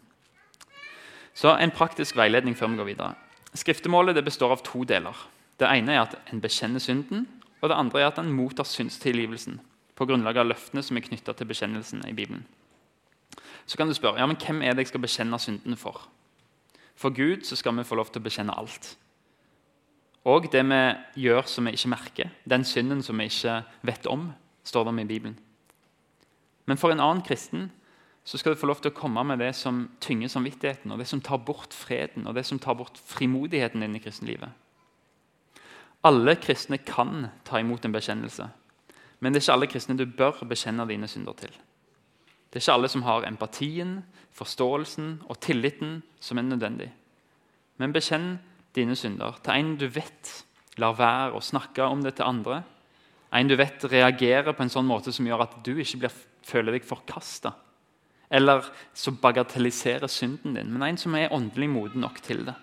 Så 1.33 1.57
En 1.57 1.71
praktisk 1.71 2.15
veiledning 2.15 2.57
før 2.57 2.67
vi 2.67 2.77
går 2.77 2.85
videre. 2.85 3.13
Skriftemålet 3.53 4.25
består 4.25 4.51
av 4.51 4.63
to 4.63 4.83
deler. 4.83 5.15
Det 5.59 5.67
ene 5.67 5.93
er 5.93 6.01
at 6.01 6.15
en 6.33 6.41
bekjenner 6.41 6.79
synden, 6.79 7.27
og 7.61 7.69
det 7.69 7.77
andre 7.77 8.01
er 8.01 8.07
at 8.07 8.19
en 8.19 8.31
mottar 8.31 8.63
synstilgivelsen 8.63 9.59
på 9.95 10.05
grunnlag 10.05 10.37
av 10.37 10.45
løftene 10.45 10.83
som 10.83 10.97
er 10.97 11.05
knytta 11.05 11.33
til 11.33 11.47
bekjennelsen 11.49 12.03
i 12.07 12.13
Bibelen. 12.13 12.45
Så 13.65 13.77
kan 13.77 13.87
du 13.87 13.93
spørre 13.93 14.19
ja, 14.19 14.25
men 14.25 14.37
hvem 14.37 14.61
er 14.61 14.73
det 14.73 14.85
jeg 14.85 14.93
skal 14.93 15.01
bekjenne 15.01 15.39
syndene 15.39 15.77
for. 15.77 16.07
For 16.95 17.09
Gud 17.09 17.45
så 17.45 17.55
skal 17.55 17.75
vi 17.77 17.85
få 17.85 17.95
lov 17.95 18.11
til 18.11 18.21
å 18.21 18.27
bekjenne 18.27 18.55
alt. 18.57 18.95
Og 20.27 20.49
det 20.51 20.63
vi 20.65 20.81
gjør 21.23 21.45
som 21.47 21.65
vi 21.65 21.75
ikke 21.77 21.91
merker, 21.93 22.31
den 22.49 22.65
synden 22.65 23.03
som 23.03 23.17
vi 23.17 23.29
ikke 23.29 23.61
vet 23.81 24.07
om, 24.07 24.31
står 24.63 24.83
det 24.83 24.93
om 24.93 24.99
i 24.99 25.05
Bibelen. 25.05 25.37
Men 26.67 26.79
for 26.79 26.91
en 26.91 27.01
annen 27.01 27.23
kristen 27.25 27.69
så 28.27 28.37
skal 28.37 28.53
du 28.53 28.59
få 28.59 28.67
lov 28.67 28.81
til 28.83 28.91
å 28.91 28.97
komme 28.97 29.23
med 29.23 29.39
det 29.39 29.53
som 29.55 29.85
tynger 30.03 30.27
samvittigheten, 30.31 30.91
og 30.91 30.99
det 30.99 31.07
som 31.07 31.21
tar 31.23 31.39
bort 31.47 31.75
freden 31.75 32.27
og 32.27 32.35
det 32.35 32.43
som 32.45 32.59
tar 32.59 32.75
bort 32.75 32.99
frimodigheten 32.99 33.85
din 33.85 33.95
i 33.95 34.01
kristenlivet. 34.03 34.51
Alle 36.05 36.35
kristne 36.35 36.77
kan 36.83 37.29
ta 37.47 37.59
imot 37.59 37.87
en 37.87 37.95
bekjennelse. 37.95 38.49
Men 39.19 39.33
det 39.33 39.39
er 39.39 39.45
ikke 39.45 39.55
alle 39.55 39.71
kristne 39.71 39.97
du 39.97 40.05
bør 40.05 40.43
bekjenne 40.45 40.85
dine 40.89 41.07
synder 41.09 41.39
til. 41.39 41.55
Det 42.51 42.59
er 42.59 42.65
ikke 42.65 42.75
alle 42.77 42.91
som 42.91 43.05
har 43.07 43.25
empatien, 43.27 43.97
forståelsen 44.35 45.23
og 45.25 45.39
tilliten 45.41 46.01
som 46.19 46.37
er 46.37 46.45
nødvendig. 46.45 46.91
Men 47.77 47.95
bekjenn 47.95 48.37
dine 48.75 48.95
synder 48.95 49.39
til 49.43 49.55
en 49.55 49.75
du 49.79 49.87
vet 49.89 50.33
lar 50.77 50.97
være 50.97 51.33
å 51.37 51.41
snakke 51.41 51.85
om 51.87 52.03
det 52.05 52.17
til 52.17 52.27
andre. 52.27 52.61
En 53.33 53.49
du 53.49 53.55
vet 53.57 53.83
reagerer 53.89 54.53
på 54.53 54.63
en 54.63 54.71
sånn 54.71 54.87
måte 54.87 55.11
som 55.13 55.25
gjør 55.27 55.47
at 55.47 55.57
du 55.65 55.73
ikke 55.75 56.03
blir, 56.05 56.13
føler 56.47 56.77
deg 56.77 56.87
forkasta. 56.87 57.53
Eller 58.31 58.65
som 58.95 59.19
bagatelliserer 59.21 60.09
synden 60.11 60.57
din, 60.57 60.71
men 60.73 60.83
en 60.83 60.99
som 60.99 61.15
er 61.15 61.33
åndelig 61.35 61.69
moden 61.71 62.03
nok 62.03 62.21
til 62.23 62.45
det. 62.47 62.55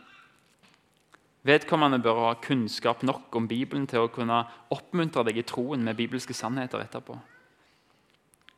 Vedkommende 1.44 2.00
bør 2.00 2.20
ha 2.22 2.34
kunnskap 2.40 3.02
nok 3.04 3.36
om 3.36 3.48
Bibelen 3.48 3.86
til 3.88 4.00
å 4.00 4.12
kunne 4.12 4.46
oppmuntre 4.72 5.26
deg 5.28 5.40
i 5.40 5.44
troen 5.44 5.84
med 5.84 5.96
bibelske 5.98 6.36
sannheter 6.36 6.80
etterpå. 6.80 7.16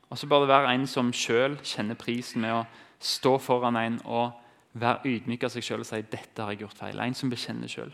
Og 0.07 0.19
så 0.19 0.29
bør 0.31 0.45
det 0.45 0.53
være 0.53 0.75
en 0.75 0.87
som 0.87 1.11
sjøl 1.11 1.59
kjenner 1.67 1.99
prisen 1.99 2.45
med 2.45 2.55
å 2.55 2.67
stå 3.03 3.37
foran 3.43 3.79
en 3.81 3.99
og 4.05 4.37
være 4.79 5.17
ydmyk 5.17 5.49
av 5.49 5.55
seg 5.55 5.67
sjøl 5.67 5.83
og 5.83 5.89
si 5.89 6.03
'dette 6.03 6.43
har 6.43 6.53
jeg 6.55 6.63
gjort 6.63 6.79
feil'. 6.79 7.03
En 7.03 7.15
som 7.15 7.31
bekjenner 7.31 7.69
sjøl. 7.69 7.93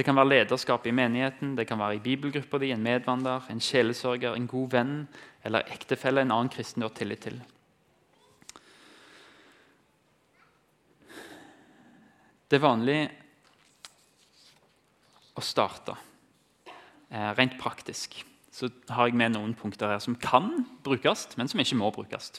Det 0.00 0.06
kan 0.06 0.16
være 0.16 0.30
lederskap 0.30 0.86
i 0.88 0.94
menigheten, 0.96 1.50
det 1.58 1.66
kan 1.68 1.76
være 1.76 1.98
i 1.98 2.00
bibelgruppa 2.00 2.56
di, 2.62 2.70
en 2.72 2.80
medvandrer, 2.80 3.50
en 3.52 3.58
sjelesørger, 3.60 4.32
en 4.32 4.46
god 4.48 4.70
venn 4.72 4.92
eller 5.44 5.66
ektefelle, 5.68 6.22
en 6.24 6.32
annen 6.32 6.48
kristen 6.48 6.80
du 6.80 6.86
har 6.86 6.94
tillit 6.96 7.20
til. 7.20 7.34
Det 12.48 12.56
er 12.56 12.64
vanlig 12.64 12.96
å 15.36 15.44
starte 15.44 15.98
eh, 17.12 17.36
rent 17.36 17.60
praktisk. 17.60 18.22
Så 18.48 18.72
har 18.88 19.10
jeg 19.10 19.20
med 19.20 19.36
noen 19.36 19.52
punkter 19.52 19.92
her 19.92 20.00
som 20.00 20.16
kan 20.16 20.64
brukes, 20.80 21.26
men 21.36 21.52
som 21.52 21.60
ikke 21.60 21.76
må 21.82 21.92
brukes. 21.92 22.32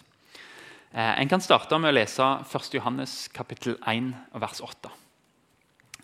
Eh, 0.97 1.13
en 1.13 1.29
kan 1.29 1.45
starte 1.45 1.77
med 1.77 1.93
å 1.93 1.99
lese 1.99 2.33
1. 2.41 2.73
Johannes 2.79 3.27
kapittel 3.37 3.77
1 3.85 4.15
vers 4.33 4.65
8. 4.65 4.95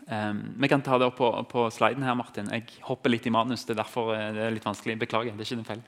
Um, 0.08 0.56
vi 0.56 0.70
kan 0.72 0.82
ta 0.82 0.96
det 0.98 1.10
opp 1.10 1.18
på, 1.20 1.30
på 1.52 1.66
sliden 1.76 2.06
her, 2.08 2.16
Martin. 2.16 2.48
Jeg 2.54 2.80
hopper 2.88 3.12
litt 3.12 3.26
i 3.28 3.34
manus. 3.34 3.66
Det 3.68 3.76
er 3.76 3.82
derfor 3.82 4.14
eh, 4.16 4.30
det 4.36 4.46
er 4.46 4.54
litt 4.56 4.68
vanskelig. 4.68 4.96
Beklager. 5.02 5.36
det 5.36 5.44
er 5.44 5.50
ikke 5.50 5.60
din 5.60 5.68
feil. 5.68 5.82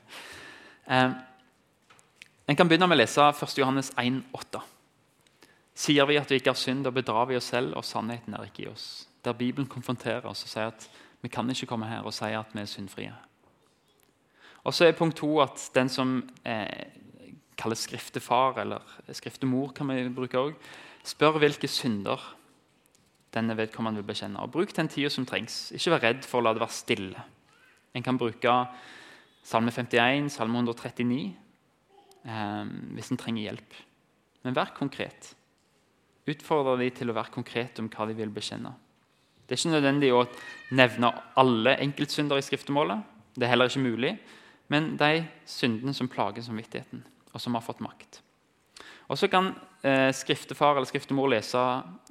Um, 0.84 1.14
en 2.50 2.58
kan 2.58 2.68
begynne 2.68 2.88
med 2.90 2.98
å 2.98 3.00
lese 3.00 3.24
1. 3.30 3.56
Johannes 3.62 3.92
1, 3.96 4.20
8. 4.36 4.60
Sier 5.80 6.08
vi 6.10 6.18
at 6.20 6.28
vi 6.28 6.40
ikke 6.40 6.52
har 6.52 6.60
synd, 6.60 6.84
da 6.84 6.92
bedrar 6.92 7.30
vi 7.30 7.38
oss 7.38 7.48
selv, 7.54 7.72
og 7.78 7.86
sannheten 7.86 8.36
er 8.36 8.48
ikke 8.50 8.66
i 8.66 8.68
oss. 8.68 8.88
Der 9.24 9.36
Bibelen 9.38 9.70
konfronterer 9.70 10.26
oss 10.28 10.44
og 10.44 10.52
sier 10.52 10.68
at 10.72 10.88
vi 11.22 11.30
kan 11.32 11.48
ikke 11.52 11.68
komme 11.70 11.88
her 11.88 12.04
og 12.04 12.12
si 12.16 12.28
at 12.36 12.52
vi 12.52 12.60
er 12.60 12.68
syndfrie. 12.68 13.14
Og 14.64 14.76
så 14.76 14.84
er 14.84 14.98
punkt 14.98 15.16
to 15.20 15.38
at 15.40 15.62
den 15.72 15.88
som 15.88 16.18
eh, 16.44 16.90
kalles 17.56 17.86
skriftefar, 17.86 18.60
eller 18.60 18.84
skriftemor, 19.16 19.72
kan 19.76 19.88
vi 19.88 20.08
bruke 20.12 20.40
også, 20.40 20.76
spør 21.14 21.38
hvilke 21.40 21.68
synder 21.68 22.20
denne 23.34 23.56
vedkommende 23.58 24.00
vil 24.00 24.08
bekjenne. 24.10 24.40
Og 24.42 24.52
Bruk 24.54 24.72
den 24.76 24.88
tida 24.90 25.10
som 25.12 25.26
trengs. 25.28 25.70
Ikke 25.76 25.94
vær 25.94 26.04
redd 26.08 26.26
for 26.26 26.40
å 26.40 26.46
la 26.46 26.54
det 26.54 26.62
være 26.62 26.76
stille. 26.76 27.26
En 27.94 28.06
kan 28.06 28.18
bruke 28.18 28.56
Salme 29.46 29.72
51, 29.72 30.28
Salme 30.34 30.60
139 30.60 31.20
eh, 32.28 32.64
hvis 32.96 33.10
en 33.12 33.20
trenger 33.20 33.48
hjelp. 33.48 33.78
Men 34.44 34.56
vær 34.56 34.74
konkret 34.76 35.34
utfordre 36.30 36.76
dem 36.78 36.94
til 36.94 37.10
å 37.10 37.16
være 37.16 37.34
konkrete 37.34 37.82
om 37.82 37.88
hva 37.90 38.06
de 38.08 38.16
vil 38.18 38.32
bekjenne. 38.32 38.72
Det 39.46 39.56
er 39.56 39.62
ikke 39.62 39.74
nødvendig 39.74 40.10
å 40.14 40.26
nevne 40.78 41.10
alle 41.40 41.74
enkeltsynder 41.82 42.38
i 42.38 42.44
skriftemålet. 42.46 43.00
Det 43.34 43.46
er 43.46 43.54
heller 43.54 43.70
ikke 43.70 43.82
mulig. 43.82 44.12
Men 44.70 44.92
de 45.00 45.24
syndene 45.50 45.94
som 45.96 46.08
plager 46.10 46.44
samvittigheten, 46.46 47.02
og 47.32 47.42
som 47.42 47.56
har 47.58 47.64
fått 47.66 47.82
makt. 47.82 48.20
Og 49.10 49.18
Så 49.18 49.26
kan 49.26 49.54
eh, 49.82 50.12
skriftefar 50.14 50.76
eller 50.76 50.86
skriftemor 50.86 51.28
lese 51.32 51.58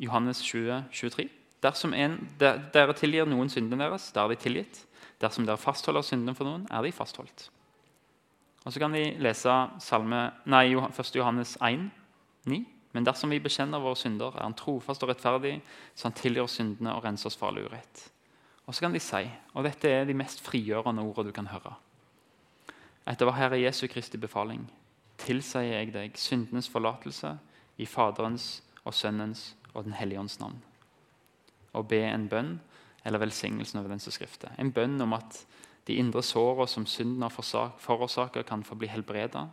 Johannes 0.03 0.41
20, 0.43 0.83
23. 0.91 1.29
Dersom 1.63 1.93
en, 1.93 2.17
der, 2.39 2.59
dere 2.73 2.95
tilgir 2.95 3.27
noen 3.27 3.51
syndene 3.51 3.85
deres, 3.85 4.09
da 4.15 4.25
er 4.25 4.33
de 4.33 4.39
tilgitt. 4.43 4.81
Dersom 5.19 5.47
dere 5.47 5.59
fastholder 5.59 6.03
syndene 6.03 6.35
for 6.35 6.47
noen, 6.47 6.65
er 6.71 6.83
de 6.83 6.91
fastholdt. 6.95 7.47
Og 8.65 8.73
Så 8.73 8.79
kan 8.79 8.91
de 8.91 9.05
lese 9.23 9.55
salme, 9.79 10.25
nei, 10.45 10.65
1. 10.75 11.15
Johannes 11.15 11.55
1, 11.63 11.87
9. 12.51 12.59
Men 12.91 13.05
dersom 13.05 13.31
vi 13.31 13.39
bekjenner 13.39 13.79
våre 13.79 13.95
synder, 13.95 14.35
er 14.35 14.43
Han 14.43 14.57
trofast 14.57 15.03
og 15.03 15.09
rettferdig, 15.09 15.61
så 15.95 16.09
Han 16.09 16.17
tilgir 16.19 16.47
syndene 16.47 16.95
og 16.95 17.03
renser 17.03 17.27
oss 17.27 17.37
for 17.37 17.47
all 17.47 17.63
urett. 17.63 18.09
Og 18.67 18.75
så 18.75 18.83
kan 18.83 18.93
de 18.93 18.99
si, 18.99 19.23
og 19.53 19.63
dette 19.63 19.87
er 19.87 20.05
de 20.05 20.13
mest 20.13 20.43
frigjørende 20.45 21.01
ordene 21.01 21.31
du 21.31 21.33
kan 21.33 21.47
høre 21.47 21.73
Etter 23.09 23.25
hva 23.25 23.33
Herre 23.33 23.57
Jesu 23.57 23.87
Kristi 23.89 24.19
befaling 24.21 24.67
tilsier 25.19 25.75
jeg 25.75 25.93
deg 25.93 26.17
syndenes 26.17 26.69
forlatelse 26.71 27.35
i 27.77 27.85
Faderens 27.85 28.61
og 28.83 28.93
Sønnens 28.93 29.53
og 29.73 29.85
Den 29.85 29.93
hellige 29.93 30.19
ånds 30.19 30.39
navn. 30.39 30.57
Og 31.73 31.87
be 31.87 32.01
en 32.07 32.27
bønn 32.29 32.57
eller 33.05 33.21
velsignelsen 33.21 33.79
over 33.79 33.93
den 33.93 34.01
som 34.03 34.11
skrifter. 34.11 34.51
En 34.57 34.71
bønn 34.71 34.99
om 35.01 35.13
at 35.13 35.43
de 35.87 35.95
indre 35.97 36.23
sårene 36.23 36.67
som 36.67 36.85
synden 36.85 37.23
har 37.23 37.33
forårsaket, 37.79 38.45
kan 38.45 38.63
få 38.63 38.75
bli 38.75 38.87
helbreda 38.87 39.47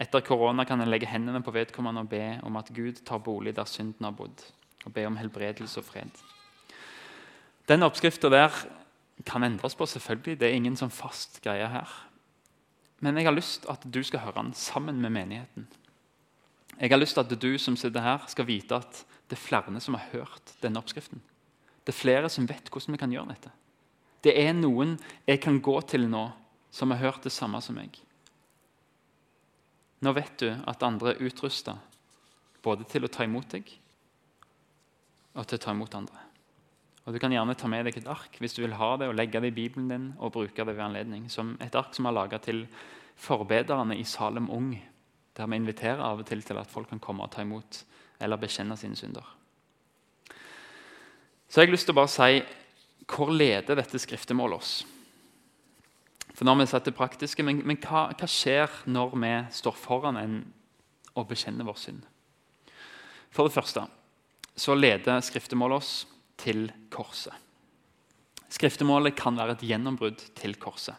etter 0.00 0.22
korona 0.24 0.64
kan 0.64 0.80
en 0.80 0.88
legge 0.88 1.08
hendene 1.10 1.42
på 1.44 1.52
vedkommende 1.52 2.00
og 2.06 2.08
be 2.08 2.24
om 2.48 2.56
at 2.56 2.70
Gud 2.72 3.02
tar 3.04 3.20
bolig 3.20 3.52
der 3.56 3.68
synden 3.68 4.06
har 4.06 4.14
bodd, 4.16 4.46
og 4.86 4.94
be 4.96 5.04
om 5.06 5.18
helbredelse 5.20 5.82
og 5.82 5.84
fred. 5.84 6.22
Den 7.68 7.84
oppskrifta 7.84 8.30
der 8.32 8.54
kan 9.26 9.44
endres 9.44 9.76
på, 9.76 9.86
selvfølgelig. 9.86 10.38
Det 10.40 10.48
er 10.48 10.56
ingen 10.56 10.78
sånn 10.80 10.92
fast 10.92 11.42
greie 11.44 11.68
her. 11.68 11.90
Men 13.00 13.16
jeg 13.16 13.28
har 13.28 13.36
lyst 13.36 13.66
at 13.72 13.84
du 13.84 14.02
skal 14.04 14.24
høre 14.26 14.42
den 14.42 14.52
sammen 14.56 15.00
med 15.00 15.12
menigheten. 15.14 15.66
Jeg 16.80 16.92
har 16.92 17.00
lyst 17.00 17.16
til 17.16 17.24
at 17.24 17.40
du 17.40 17.50
som 17.58 17.76
sitter 17.76 18.04
her, 18.04 18.26
skal 18.28 18.48
vite 18.48 18.76
at 18.76 19.02
det 19.28 19.36
er 19.36 19.42
flere 19.42 19.80
som 19.80 19.96
har 19.96 20.12
hørt 20.12 20.54
denne 20.62 20.80
oppskriften. 20.80 21.20
Det 21.84 21.92
er 21.94 21.96
flere 21.96 22.28
som 22.28 22.48
vet 22.48 22.68
hvordan 22.68 22.94
vi 22.94 23.00
kan 23.00 23.12
gjøre 23.12 23.32
dette. 23.32 23.52
Det 24.20 24.34
er 24.36 24.52
noen 24.52 24.98
jeg 25.26 25.40
kan 25.40 25.60
gå 25.64 25.80
til 25.88 26.08
nå, 26.08 26.28
som 26.70 26.92
har 26.92 27.00
hørt 27.00 27.24
det 27.24 27.32
samme 27.32 27.60
som 27.64 27.76
meg. 27.76 27.96
Nå 30.00 30.12
vet 30.16 30.36
du 30.40 30.48
at 30.52 30.82
andre 30.86 31.14
er 31.14 31.24
utrusta 31.24 31.76
både 32.64 32.86
til 32.88 33.04
å 33.04 33.12
ta 33.12 33.24
imot 33.24 33.48
deg 33.52 33.68
og 35.34 35.46
til 35.46 35.60
å 35.60 35.62
ta 35.62 35.72
imot 35.74 35.94
andre. 35.96 36.29
Og 37.06 37.14
Du 37.14 37.18
kan 37.18 37.32
gjerne 37.32 37.56
ta 37.56 37.68
med 37.68 37.86
deg 37.88 37.96
et 37.96 38.08
ark 38.10 38.36
hvis 38.38 38.54
du 38.54 38.62
vil 38.62 38.76
ha 38.76 38.96
det, 39.00 39.08
og 39.08 39.16
legge 39.16 39.40
det 39.40 39.52
i 39.52 39.56
Bibelen 39.56 39.88
din 39.88 40.08
og 40.18 40.32
bruke 40.32 40.64
det 40.64 40.76
ved 40.76 40.84
anledning. 40.84 41.28
Som 41.30 41.56
et 41.60 41.74
ark 41.74 41.94
som 41.96 42.06
er 42.06 42.16
laga 42.16 42.38
til 42.38 42.66
forbederne 43.16 43.96
i 43.98 44.04
Salem 44.04 44.50
Ung, 44.50 44.74
der 45.36 45.46
vi 45.46 45.56
inviterer 45.56 46.02
av 46.04 46.20
og 46.20 46.26
til 46.28 46.42
til 46.42 46.58
at 46.60 46.70
folk 46.70 46.88
kan 46.90 47.00
komme 47.00 47.24
og 47.24 47.32
ta 47.32 47.42
imot 47.42 47.84
eller 48.20 48.36
bekjenne 48.36 48.76
sine 48.76 48.96
synder. 48.96 49.24
Så 51.48 51.60
jeg 51.60 51.68
har 51.68 51.74
lyst 51.74 51.88
til 51.88 51.96
å 51.96 52.00
bare 52.00 52.12
si 52.12 52.42
hvor 53.10 53.32
leder 53.34 53.74
dette 53.74 53.98
skriftemålet 53.98 54.60
oss? 54.60 54.74
For 56.34 56.46
nå 56.46 56.54
har 56.54 56.60
vi 56.60 56.66
sett 56.70 56.86
det 56.86 56.94
praktiske, 56.94 57.42
Men, 57.42 57.62
men 57.66 57.80
hva, 57.82 58.12
hva, 58.14 58.28
skjer 58.28 58.70
når 58.86 59.16
vi 59.18 59.32
står 59.50 59.74
foran 59.74 60.16
en 60.16 60.36
og 61.18 61.26
bekjenner 61.28 61.66
vår 61.66 61.78
synd? 61.80 62.04
For 63.34 63.48
det 63.48 63.54
første 63.54 63.82
så 64.54 64.74
leder 64.74 65.20
skriftemålet 65.24 65.80
oss 65.80 65.92
til 66.40 66.68
korset. 66.92 67.34
Skriftemålet 68.50 69.14
kan 69.18 69.36
være 69.38 69.58
et 69.58 69.66
gjennombrudd 69.68 70.22
til 70.38 70.56
korset. 70.58 70.96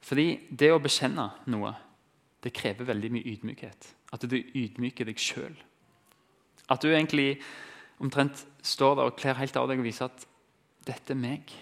Fordi 0.00 0.48
det 0.50 0.70
å 0.72 0.80
bekjenne 0.82 1.26
noe 1.52 1.74
det 2.40 2.54
krever 2.56 2.88
veldig 2.88 3.10
mye 3.12 3.32
ydmykhet. 3.34 3.90
At 4.16 4.24
du 4.24 4.38
ydmyker 4.38 5.08
deg 5.08 5.20
sjøl. 5.20 5.56
At 6.72 6.80
du 6.82 6.88
egentlig 6.88 7.40
omtrent 8.00 8.46
står 8.64 8.96
der 8.96 9.10
og 9.10 9.18
kler 9.20 9.36
helt 9.36 9.58
av 9.60 9.68
deg 9.68 9.82
og 9.82 9.84
viser 9.84 10.08
at 10.08 10.24
'dette 10.86 11.12
er 11.12 11.20
meg'. 11.20 11.52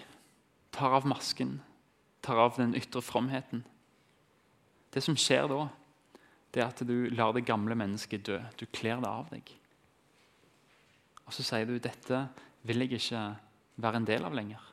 Tar 0.71 0.95
av 0.95 1.05
masken, 1.05 1.59
tar 2.21 2.37
av 2.37 2.55
den 2.55 2.75
ytre 2.75 3.01
fromheten. 3.01 3.65
Det 4.93 5.03
som 5.03 5.15
skjer 5.15 5.49
da, 5.49 5.67
det 6.53 6.61
er 6.61 6.67
at 6.67 6.87
du 6.87 7.09
lar 7.09 7.33
det 7.33 7.45
gamle 7.45 7.75
mennesket 7.75 8.25
dø. 8.25 8.39
Du 8.57 8.65
kler 8.65 9.01
det 9.01 9.09
av 9.09 9.29
deg. 9.29 9.51
Og 11.25 11.33
så 11.33 11.43
sier 11.43 11.65
du 11.65 11.77
dette 11.77 12.29
vil 12.63 12.83
jeg 12.83 12.99
ikke 12.99 13.23
være 13.79 14.01
en 14.01 14.07
del 14.07 14.25
av 14.27 14.35
lenger. 14.35 14.65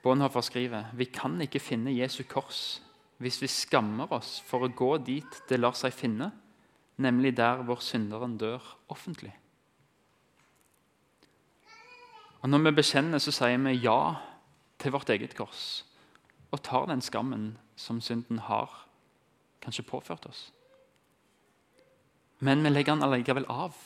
Bonhoeffer 0.00 0.44
skriver 0.46 0.94
vi 0.96 1.10
kan 1.12 1.36
ikke 1.44 1.60
finne 1.60 1.92
Jesu 1.92 2.22
kors 2.28 2.80
hvis 3.20 3.36
vi 3.42 3.50
skammer 3.52 4.08
oss 4.16 4.38
for 4.48 4.64
å 4.64 4.72
gå 4.72 4.94
dit 5.04 5.42
det 5.50 5.58
lar 5.60 5.76
seg 5.76 5.92
finne, 5.92 6.30
nemlig 6.96 7.34
der 7.36 7.60
hvor 7.68 7.82
synderen 7.84 8.38
dør 8.40 8.64
offentlig. 8.88 9.34
Og 12.40 12.48
Når 12.48 12.62
vi 12.64 12.72
bekjenner, 12.78 13.20
så 13.20 13.32
sier 13.36 13.60
vi 13.60 13.76
ja 13.84 14.16
til 14.80 14.94
vårt 14.96 15.12
eget 15.12 15.36
kors 15.36 15.84
og 16.50 16.62
tar 16.64 16.88
den 16.88 17.04
skammen 17.04 17.58
som 17.76 18.00
synden 18.00 18.40
har 18.48 18.72
kanskje 19.60 19.84
påført 19.86 20.24
oss. 20.26 20.48
Men 22.40 22.64
vi 22.64 22.72
legger 22.72 22.96
den 22.96 23.04
allikevel 23.04 23.46
av. 23.52 23.76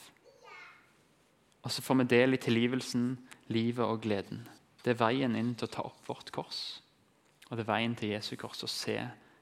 Og 1.64 1.72
så 1.72 1.82
får 1.82 2.02
vi 2.02 2.10
del 2.12 2.36
i 2.36 2.40
tilgivelsen, 2.40 3.16
livet 3.50 3.84
og 3.84 4.02
gleden. 4.04 4.44
Det 4.84 4.94
er 4.94 5.00
veien 5.00 5.34
inn 5.36 5.54
til 5.56 5.66
å 5.66 5.74
ta 5.74 5.84
opp 5.88 6.08
vårt 6.08 6.30
kors. 6.34 6.60
Og 7.48 7.56
det 7.56 7.64
er 7.64 7.72
veien 7.72 7.96
til 7.98 8.12
Jesu 8.12 8.34
kors 8.40 8.62
å 8.64 8.70
se 8.70 8.98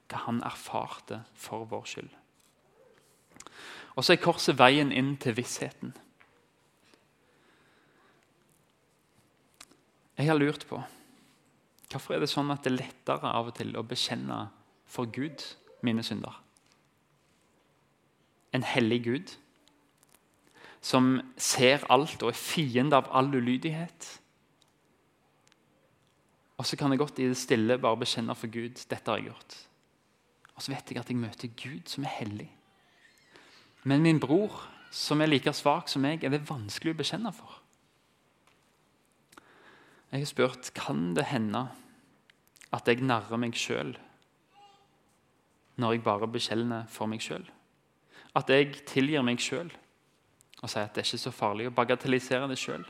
hva 0.09 0.23
han 0.25 0.41
erfarte 0.45 1.23
for 1.39 1.67
vår 1.69 1.85
skyld. 1.89 2.15
Og 3.93 4.05
så 4.05 4.15
er 4.15 4.23
korset 4.23 4.57
veien 4.57 4.91
inn 4.95 5.13
til 5.21 5.35
vissheten. 5.37 5.93
Jeg 10.17 10.29
har 10.29 10.37
lurt 10.39 10.65
på 10.69 10.81
hvorfor 11.93 12.15
er 12.15 12.23
det 12.23 12.31
sånn 12.31 12.49
at 12.49 12.63
det 12.65 12.71
er 12.71 12.79
lettere 12.79 13.29
av 13.37 13.51
og 13.51 13.57
til 13.57 13.75
å 13.77 13.83
bekjenne 13.85 14.37
for 14.89 15.05
Gud 15.13 15.43
mine 15.85 16.01
synder. 16.05 16.39
En 18.53 18.63
hellig 18.63 19.03
Gud 19.05 19.33
som 20.83 21.15
ser 21.39 21.85
alt 21.93 22.21
og 22.25 22.33
er 22.33 22.37
fiende 22.37 22.97
av 22.99 23.07
all 23.15 23.31
ulydighet. 23.31 24.07
Og 26.59 26.67
så 26.67 26.77
kan 26.77 26.91
jeg 26.91 26.99
godt 26.99 27.21
i 27.23 27.29
det 27.31 27.39
stille 27.39 27.79
bare 27.81 28.01
bekjenne 28.03 28.35
for 28.35 28.51
Gud 28.51 28.83
dette 28.91 29.09
har 29.09 29.21
jeg 29.21 29.31
gjort. 29.31 29.55
Og 30.53 30.61
så 30.61 30.73
vet 30.73 30.91
jeg 30.91 30.99
at 30.99 31.09
jeg 31.09 31.21
møter 31.21 31.55
Gud 31.55 31.87
som 31.89 32.03
er 32.03 32.17
hellig. 32.19 32.49
Men 33.83 34.03
min 34.03 34.19
bror, 34.19 34.59
som 34.91 35.21
er 35.21 35.31
like 35.31 35.53
svak 35.55 35.89
som 35.89 36.03
meg, 36.05 36.23
er 36.23 36.35
det 36.35 36.43
vanskelig 36.49 36.93
å 36.93 36.99
bekjenne 36.99 37.31
for. 37.35 37.57
Jeg 40.11 40.21
har 40.21 40.29
spurt 40.29 40.69
kan 40.77 41.15
det 41.17 41.25
hende 41.31 41.65
at 42.73 42.87
jeg 42.87 43.01
narrer 43.01 43.39
meg 43.39 43.55
sjøl 43.57 43.95
når 45.81 45.95
jeg 45.95 46.03
bare 46.05 46.29
bekjenner 46.29 46.85
for 46.91 47.09
meg 47.09 47.23
sjøl. 47.23 47.47
At 48.35 48.49
jeg 48.49 48.73
tilgir 48.89 49.25
meg 49.25 49.41
sjøl 49.41 49.71
og 50.63 50.71
sier 50.71 50.87
at 50.87 50.95
det 50.95 51.03
er 51.03 51.09
ikke 51.09 51.25
så 51.25 51.33
farlig 51.35 51.67
å 51.67 51.75
bagatellisere 51.75 52.47
det 52.47 52.57
sjøl. 52.57 52.85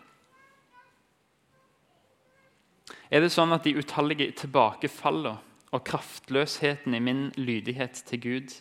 Er 3.13 3.23
det 3.23 3.31
sånn 3.33 3.53
at 3.55 3.65
de 3.65 3.73
utallige 3.77 4.29
tilbakefallene 4.43 5.39
og 5.73 5.81
kraftløsheten 5.87 6.93
i 6.93 7.01
min 7.01 7.25
lydighet 7.37 8.03
til 8.07 8.21
Gud 8.21 8.53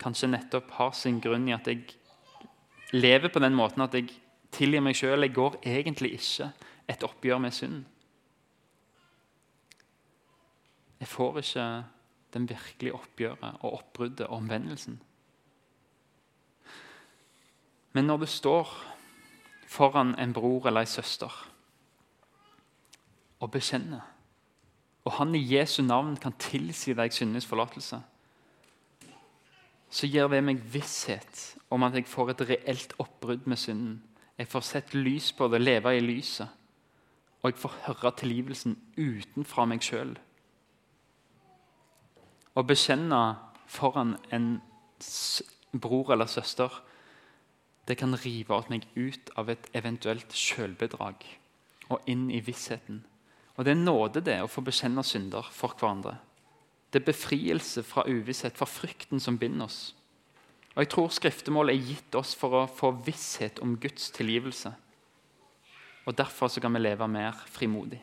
kanskje 0.00 0.30
nettopp 0.32 0.70
har 0.78 0.94
sin 0.96 1.18
grunn 1.20 1.48
i 1.50 1.54
at 1.56 1.68
jeg 1.68 1.84
lever 2.94 3.28
på 3.28 3.42
den 3.42 3.56
måten 3.58 3.84
at 3.84 3.94
jeg 3.96 4.08
tilgir 4.54 4.84
meg 4.84 4.96
sjøl? 4.96 5.26
Jeg 5.26 5.36
går 5.36 5.58
egentlig 5.66 6.14
ikke 6.16 6.50
et 6.88 7.04
oppgjør 7.04 7.42
med 7.44 7.52
synd. 7.52 7.82
Jeg 10.98 11.08
får 11.08 11.42
ikke 11.42 11.66
den 12.34 12.48
virkelige 12.48 12.96
oppgjøret 12.96 13.60
og 13.60 13.80
oppbruddet 13.80 14.26
og 14.26 14.40
omvendelsen. 14.40 14.98
Men 17.92 18.06
når 18.06 18.22
du 18.22 18.26
står 18.26 18.70
foran 19.68 20.14
en 20.18 20.32
bror 20.32 20.68
eller 20.68 20.84
en 20.84 20.90
søster 20.90 21.32
og 23.40 23.50
bekjenner, 23.54 24.04
og 25.04 25.12
han 25.12 25.34
i 25.34 25.44
Jesu 25.54 25.82
navn 25.82 26.16
kan 26.20 26.34
tilsi 26.36 26.92
deg 26.96 27.14
syndenes 27.14 27.46
forlatelse, 27.48 28.00
så 29.88 30.08
gir 30.10 30.28
det 30.28 30.42
meg 30.44 30.60
visshet 30.68 31.44
om 31.72 31.86
at 31.86 31.96
jeg 31.96 32.08
får 32.10 32.34
et 32.34 32.44
reelt 32.50 32.92
oppbrudd 33.00 33.46
med 33.48 33.56
synden. 33.60 34.02
Jeg 34.38 34.50
får 34.52 34.66
sett 34.66 34.94
lys 34.94 35.30
på 35.32 35.48
det, 35.48 35.62
leve 35.62 35.94
i 35.96 36.02
lyset, 36.04 36.48
og 37.40 37.50
jeg 37.50 37.60
får 37.62 37.78
høre 37.86 38.12
tilgivelsen 38.20 38.76
utenfra 38.98 39.64
meg 39.70 39.82
sjøl. 39.86 40.12
Å 42.58 42.64
bekjenne 42.66 43.22
foran 43.70 44.16
en 44.34 44.58
bror 45.72 46.12
eller 46.12 46.28
søster 46.30 46.72
det 47.88 47.96
kan 47.96 48.16
rive 48.20 48.62
meg 48.68 48.84
ut 48.94 49.30
av 49.40 49.48
et 49.48 49.68
eventuelt 49.76 50.34
sjølbedrag 50.36 51.24
og 51.88 52.10
inn 52.10 52.28
i 52.30 52.40
vissheten. 52.44 53.00
Og 53.56 53.64
Det 53.64 53.72
er 53.72 53.80
nåde 53.80 54.20
det 54.22 54.36
å 54.42 54.50
få 54.50 54.62
bekjenne 54.62 55.02
synder 55.02 55.48
for 55.50 55.74
hverandre. 55.74 56.18
Det 56.92 57.00
er 57.00 57.08
befrielse 57.08 57.82
fra 57.82 58.04
uvisshet, 58.06 58.56
fra 58.56 58.68
frykten 58.68 59.20
som 59.20 59.38
binder 59.38 59.64
oss. 59.64 59.94
Og 60.76 60.84
Jeg 60.84 60.88
tror 60.92 61.08
skriftemålet 61.10 61.74
er 61.74 61.88
gitt 61.88 62.14
oss 62.14 62.34
for 62.38 62.54
å 62.54 62.68
få 62.68 62.92
visshet 63.04 63.58
om 63.64 63.76
Guds 63.76 64.10
tilgivelse. 64.10 64.72
Og 66.06 66.16
Derfor 66.16 66.48
så 66.48 66.60
kan 66.60 66.72
vi 66.72 66.78
leve 66.78 67.08
mer 67.08 67.32
frimodig. 67.46 68.00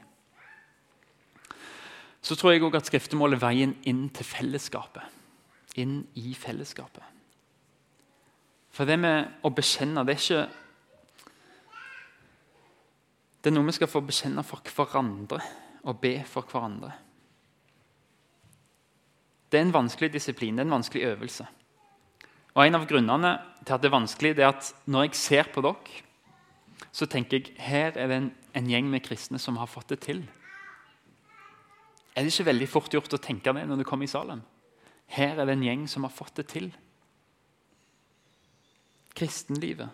Så 2.22 2.36
tror 2.36 2.52
jeg 2.52 2.64
òg 2.66 2.76
at 2.76 2.90
skriftemålet 2.90 3.38
er 3.38 3.48
veien 3.48 3.76
inn 3.86 4.10
til 4.10 4.26
fellesskapet. 4.26 5.04
Inn 5.78 6.08
i 6.16 6.34
fellesskapet. 6.34 7.15
For 8.76 8.88
det 8.88 8.98
med 9.00 9.40
å 9.46 9.52
bekjenne, 9.56 10.04
det 10.04 10.18
er 10.18 10.22
ikke 10.24 10.46
Det 13.40 13.52
er 13.52 13.54
noe 13.54 13.70
vi 13.70 13.76
skal 13.78 13.90
få 13.92 14.02
bekjenne 14.02 14.42
for 14.44 14.66
hverandre 14.66 15.38
og 15.86 16.00
be 16.02 16.16
for 16.26 16.50
hverandre. 16.50 16.90
Det 19.52 19.60
er 19.60 19.68
en 19.68 19.76
vanskelig 19.76 20.10
disiplin, 20.16 20.58
det 20.58 20.64
er 20.64 20.66
en 20.66 20.74
vanskelig 20.80 21.04
øvelse. 21.12 21.46
Og 22.56 22.64
En 22.66 22.76
av 22.76 22.88
grunnene 22.90 23.36
til 23.62 23.76
at 23.76 23.84
det 23.84 23.90
er 23.92 23.94
vanskelig, 23.94 24.32
det 24.36 24.44
er 24.44 24.50
at 24.50 24.72
når 24.88 25.06
jeg 25.06 25.16
ser 25.20 25.52
på 25.54 25.62
dere, 25.62 26.02
så 26.92 27.06
tenker 27.06 27.38
jeg 27.38 27.54
her 27.62 27.94
er 27.94 28.08
det 28.08 28.18
en, 28.18 28.32
en 28.56 28.70
gjeng 28.72 28.90
med 28.90 29.04
kristne 29.06 29.40
som 29.40 29.60
har 29.62 29.70
fått 29.70 29.94
det 29.94 30.00
til. 30.08 30.24
Er 32.16 32.24
det 32.24 32.34
ikke 32.34 32.50
veldig 32.50 32.70
fort 32.72 32.94
gjort 32.94 33.14
å 33.14 33.22
tenke 33.22 33.54
det 33.54 33.68
når 33.68 33.84
du 33.84 33.86
kommer 33.88 34.08
i 34.08 34.12
Salem? 34.12 34.42
Her 35.06 35.38
er 35.38 35.46
det 35.46 35.54
en 35.54 35.68
gjeng 35.68 35.86
som 35.92 36.08
har 36.08 36.16
fått 36.16 36.40
det 36.40 36.48
til. 36.50 36.72
Kristenlivet. 39.16 39.90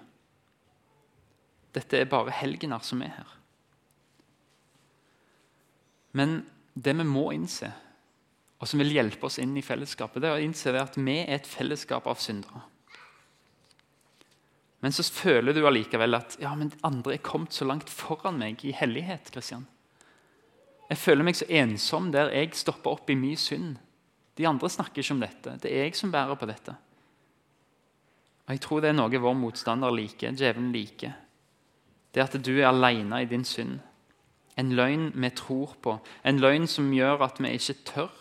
Dette 1.72 2.02
er 2.02 2.10
bare 2.12 2.34
helgener 2.36 2.84
som 2.84 3.04
er 3.06 3.14
her. 3.16 3.38
Men 6.18 6.42
det 6.74 6.94
vi 6.98 7.06
må 7.08 7.30
innse, 7.36 7.70
og 8.60 8.68
som 8.68 8.82
vil 8.82 8.94
hjelpe 8.94 9.26
oss 9.30 9.40
inn 9.42 9.56
i 9.58 9.64
fellesskapet, 9.66 10.22
det 10.22 10.30
er 10.30 10.38
å 10.38 10.44
innse 10.44 10.74
at 10.78 10.98
vi 11.00 11.16
er 11.22 11.38
et 11.38 11.48
fellesskap 11.48 12.10
av 12.12 12.20
syndere. 12.22 12.66
Men 14.82 14.94
så 14.94 15.06
føler 15.06 15.54
du 15.54 15.62
allikevel 15.68 16.18
at 16.18 16.36
ja, 16.42 16.52
men 16.58 16.74
andre 16.86 17.16
er 17.16 17.26
kommet 17.26 17.54
så 17.54 17.68
langt 17.70 17.90
foran 17.90 18.40
meg 18.42 18.64
i 18.66 18.74
hellighet. 18.74 19.30
Christian. 19.30 19.68
Jeg 20.90 20.98
føler 20.98 21.24
meg 21.24 21.38
så 21.38 21.48
ensom 21.48 22.10
der 22.12 22.34
jeg 22.34 22.58
stopper 22.58 22.98
opp 22.98 23.10
i 23.14 23.16
mye 23.16 23.38
synd. 23.40 23.78
De 24.36 24.48
andre 24.50 24.70
snakker 24.74 25.04
ikke 25.04 25.16
om 25.16 25.22
dette. 25.22 25.54
Det 25.62 25.70
er 25.70 25.86
jeg 25.86 26.00
som 26.00 26.12
bærer 26.12 26.40
på 26.40 26.50
dette. 26.50 26.74
Og 28.47 28.54
Jeg 28.56 28.62
tror 28.62 28.82
det 28.82 28.89
er 28.89 28.97
noe 28.97 29.21
vår 29.23 29.38
motstander 29.38 29.93
liker, 29.93 30.34
djevelen 30.36 30.71
liker. 30.73 31.13
Det 32.12 32.23
at 32.23 32.36
du 32.43 32.58
er 32.58 32.67
alene 32.67 33.21
i 33.21 33.30
din 33.30 33.45
synd. 33.47 33.80
En 34.60 34.73
løgn 34.75 35.12
vi 35.15 35.30
tror 35.30 35.77
på. 35.82 35.99
En 36.27 36.41
løgn 36.41 36.67
som 36.67 36.91
gjør 36.93 37.23
at 37.23 37.39
vi 37.39 37.54
ikke 37.56 37.80
tør 37.88 38.17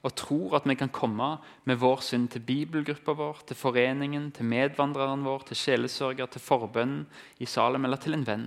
og 0.00 0.14
tror 0.16 0.56
at 0.56 0.66
vi 0.68 0.74
kan 0.80 0.88
komme 0.88 1.34
med 1.68 1.76
vår 1.76 2.00
synd 2.00 2.30
til 2.32 2.40
bibelgruppa 2.40 3.12
vår, 3.12 3.42
til 3.46 3.56
foreningen, 3.56 4.30
til 4.32 4.48
medvandreren 4.48 5.24
vår, 5.24 5.44
til 5.50 5.56
sjelesørger, 5.60 6.26
til 6.26 6.40
forbønnen 6.40 7.04
i 7.38 7.46
Salem 7.46 7.84
eller 7.84 8.00
til 8.00 8.16
en 8.16 8.26
venn. 8.26 8.46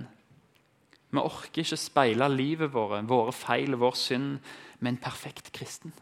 Vi 1.14 1.22
orker 1.22 1.62
ikke 1.62 1.78
speile 1.78 2.26
livet 2.28 2.72
vårt, 2.74 3.06
våre 3.06 3.32
feil 3.32 3.76
og 3.76 3.84
vår 3.84 3.98
synd 3.98 4.30
med 4.80 4.92
en 4.92 5.02
perfekt 5.04 5.52
kristen. 5.54 5.94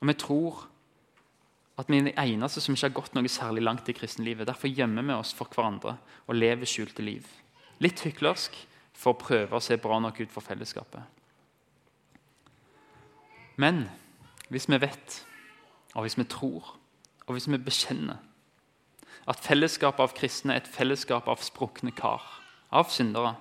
Og 0.00 0.10
vi 0.10 0.14
tror 0.20 0.66
at 1.76 1.90
vi 1.92 1.98
er 1.98 2.06
de 2.08 2.14
eneste 2.16 2.62
som 2.64 2.76
ikke 2.76 2.88
har 2.88 2.96
gått 2.96 3.16
noe 3.16 3.28
særlig 3.28 3.64
langt 3.66 3.88
i 3.92 3.94
kristenlivet. 3.96 4.48
Derfor 4.48 4.72
gjemmer 4.72 5.04
vi 5.04 5.16
oss 5.16 5.34
for 5.36 5.50
hverandre 5.52 5.98
og 6.24 6.38
lever 6.38 6.68
skjulte 6.68 7.04
liv. 7.04 7.26
Litt 7.84 8.00
hyklersk 8.06 8.56
for 8.96 9.12
å 9.12 9.20
prøve 9.20 9.58
å 9.58 9.62
se 9.62 9.76
bra 9.80 9.98
nok 10.00 10.22
ut 10.22 10.32
for 10.32 10.44
fellesskapet. 10.44 11.02
Men 13.60 13.84
hvis 14.52 14.68
vi 14.68 14.78
vet, 14.80 15.20
og 15.94 16.06
hvis 16.06 16.16
vi 16.16 16.24
tror, 16.28 16.76
og 17.26 17.36
hvis 17.36 17.48
vi 17.50 17.60
bekjenner 17.60 18.22
at 19.26 19.42
fellesskapet 19.42 20.04
av 20.04 20.14
kristne 20.16 20.54
er 20.54 20.62
et 20.62 20.70
fellesskap 20.70 21.28
av 21.28 21.42
sprukne 21.44 21.92
kar, 21.96 22.22
av 22.70 22.88
syndere, 22.94 23.34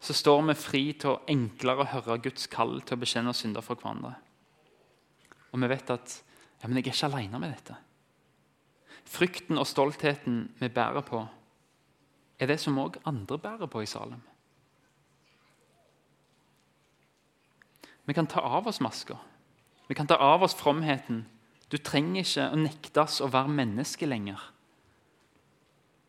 så 0.00 0.14
står 0.14 0.44
vi 0.46 0.54
fri 0.54 0.82
til 0.94 1.16
å 1.16 1.20
enklere 1.28 1.88
høre 1.90 2.20
Guds 2.22 2.46
kall 2.52 2.78
til 2.86 2.94
å 2.94 3.02
bekjenne 3.02 3.34
synder 3.34 3.64
for 3.66 3.80
hverandre. 3.80 4.14
Og 5.50 5.60
vi 5.60 5.70
vet 5.72 5.90
at 5.90 6.20
ja, 6.62 6.68
men 6.68 6.78
jeg 6.78 6.86
er 6.86 6.94
ikke 6.94 7.10
alene 7.12 7.40
med 7.40 7.54
dette. 7.54 7.76
Frykten 9.08 9.58
og 9.58 9.66
stoltheten 9.66 10.48
vi 10.58 10.68
bærer 10.68 11.04
på, 11.06 11.22
er 12.38 12.50
det 12.50 12.58
som 12.62 12.78
òg 12.78 12.98
andre 13.08 13.38
bærer 13.38 13.70
på 13.70 13.82
i 13.82 13.88
Salem. 13.88 14.20
Vi 18.08 18.14
kan 18.16 18.26
ta 18.26 18.40
av 18.40 18.66
oss 18.66 18.80
maska. 18.80 19.18
Vi 19.88 19.94
kan 19.94 20.06
ta 20.06 20.16
av 20.16 20.42
oss 20.42 20.54
fromheten. 20.56 21.26
Du 21.68 21.76
trenger 21.76 22.24
ikke 22.24 22.46
å 22.52 22.60
nektes 22.60 23.18
å 23.20 23.28
være 23.32 23.52
menneske 23.52 24.08
lenger. 24.08 24.40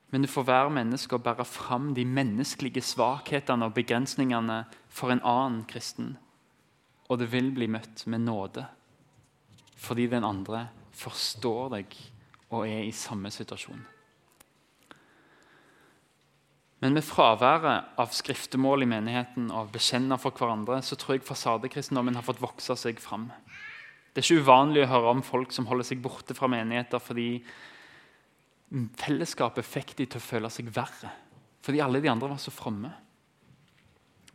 Men 0.10 0.24
du 0.24 0.30
får 0.32 0.48
være 0.48 0.74
menneske 0.74 1.18
og 1.18 1.26
bære 1.26 1.46
fram 1.46 1.92
de 1.94 2.06
menneskelige 2.08 2.82
svakhetene 2.82 3.68
og 3.68 3.76
begrensningene 3.76 4.64
for 4.88 5.12
en 5.14 5.22
annen 5.28 5.66
kristen. 5.70 6.16
Og 7.10 7.20
det 7.20 7.30
vil 7.34 7.52
bli 7.52 7.68
møtt 7.68 8.06
med 8.08 8.24
nåde 8.26 8.66
fordi 9.80 10.10
den 10.12 10.28
andre 10.28 10.68
forstår 11.00 11.72
deg 11.78 11.96
og 12.50 12.66
er 12.66 12.84
i 12.84 12.96
samme 12.96 13.32
situasjon. 13.32 13.82
Men 16.80 16.96
med 16.96 17.04
fraværet 17.04 17.98
av 18.00 18.14
skriftemål 18.16 18.86
i 18.86 18.90
menigheten 18.90 19.50
og 19.52 19.66
av 19.66 19.74
bekjenner 19.74 20.20
for 20.22 20.36
hverandre, 20.36 20.80
så 20.84 20.96
tror 20.96 21.18
jeg 21.18 21.26
fasadekristendommen 21.28 22.16
har 22.16 22.24
fått 22.24 22.40
vokse 22.44 22.76
seg 22.80 23.02
fram. 23.04 23.28
Det 24.14 24.22
er 24.22 24.26
ikke 24.26 24.46
uvanlig 24.46 24.86
å 24.86 24.94
høre 24.94 25.12
om 25.18 25.26
folk 25.26 25.52
som 25.56 25.68
holder 25.68 25.90
seg 25.90 26.00
borte 26.04 26.36
fra 26.38 26.50
menigheter 26.52 27.04
fordi 27.04 27.34
Fellesskapet 28.70 29.66
fikk 29.66 29.96
de 29.98 30.06
til 30.06 30.22
å 30.22 30.22
føle 30.22 30.50
seg 30.54 30.68
verre, 30.70 31.10
fordi 31.66 31.80
alle 31.82 32.02
de 32.04 32.10
andre 32.12 32.28
var 32.30 32.42
så 32.42 32.52
fromme. 32.54 32.92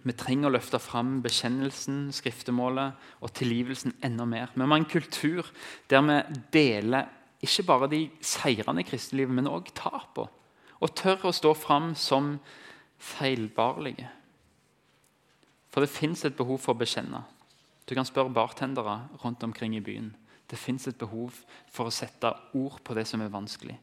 Vi 0.05 0.13
trenger 0.13 0.51
å 0.51 0.55
løfte 0.55 0.79
fram 0.83 1.19
bekjennelsen, 1.25 2.11
skriftemålet 2.13 3.07
og 3.25 3.33
tilgivelsen 3.37 3.95
enda 4.05 4.27
mer. 4.29 4.51
Vi 4.53 4.61
må 4.61 4.75
ha 4.75 4.81
en 4.83 4.89
kultur 4.89 5.49
der 5.89 6.05
vi 6.05 6.19
deler 6.53 7.09
ikke 7.45 7.65
bare 7.69 7.89
de 7.93 8.03
seirene 8.25 8.85
i 8.85 8.89
kristelivet, 8.89 9.35
men 9.35 9.49
òg 9.51 9.73
tapene. 9.77 10.29
og 10.81 10.91
tør 10.93 11.31
å 11.31 11.33
stå 11.33 11.55
fram 11.57 11.95
som 11.97 12.41
feilbarlige. 13.01 14.09
For 15.73 15.81
det 15.81 15.89
fins 15.89 16.25
et 16.25 16.37
behov 16.37 16.59
for 16.61 16.75
å 16.75 16.79
bekjenne. 16.79 17.23
Du 17.89 17.95
kan 17.95 18.05
spørre 18.05 18.35
bartendere 18.35 19.09
rundt 19.23 19.43
omkring 19.43 19.77
i 19.77 19.81
byen. 19.81 20.15
Det 20.51 20.59
fins 20.59 20.87
et 20.87 20.99
behov 20.99 21.39
for 21.73 21.89
å 21.89 21.95
sette 21.95 22.35
ord 22.53 22.83
på 22.85 22.95
det 22.95 23.07
som 23.09 23.23
er 23.25 23.33
vanskelig. 23.33 23.79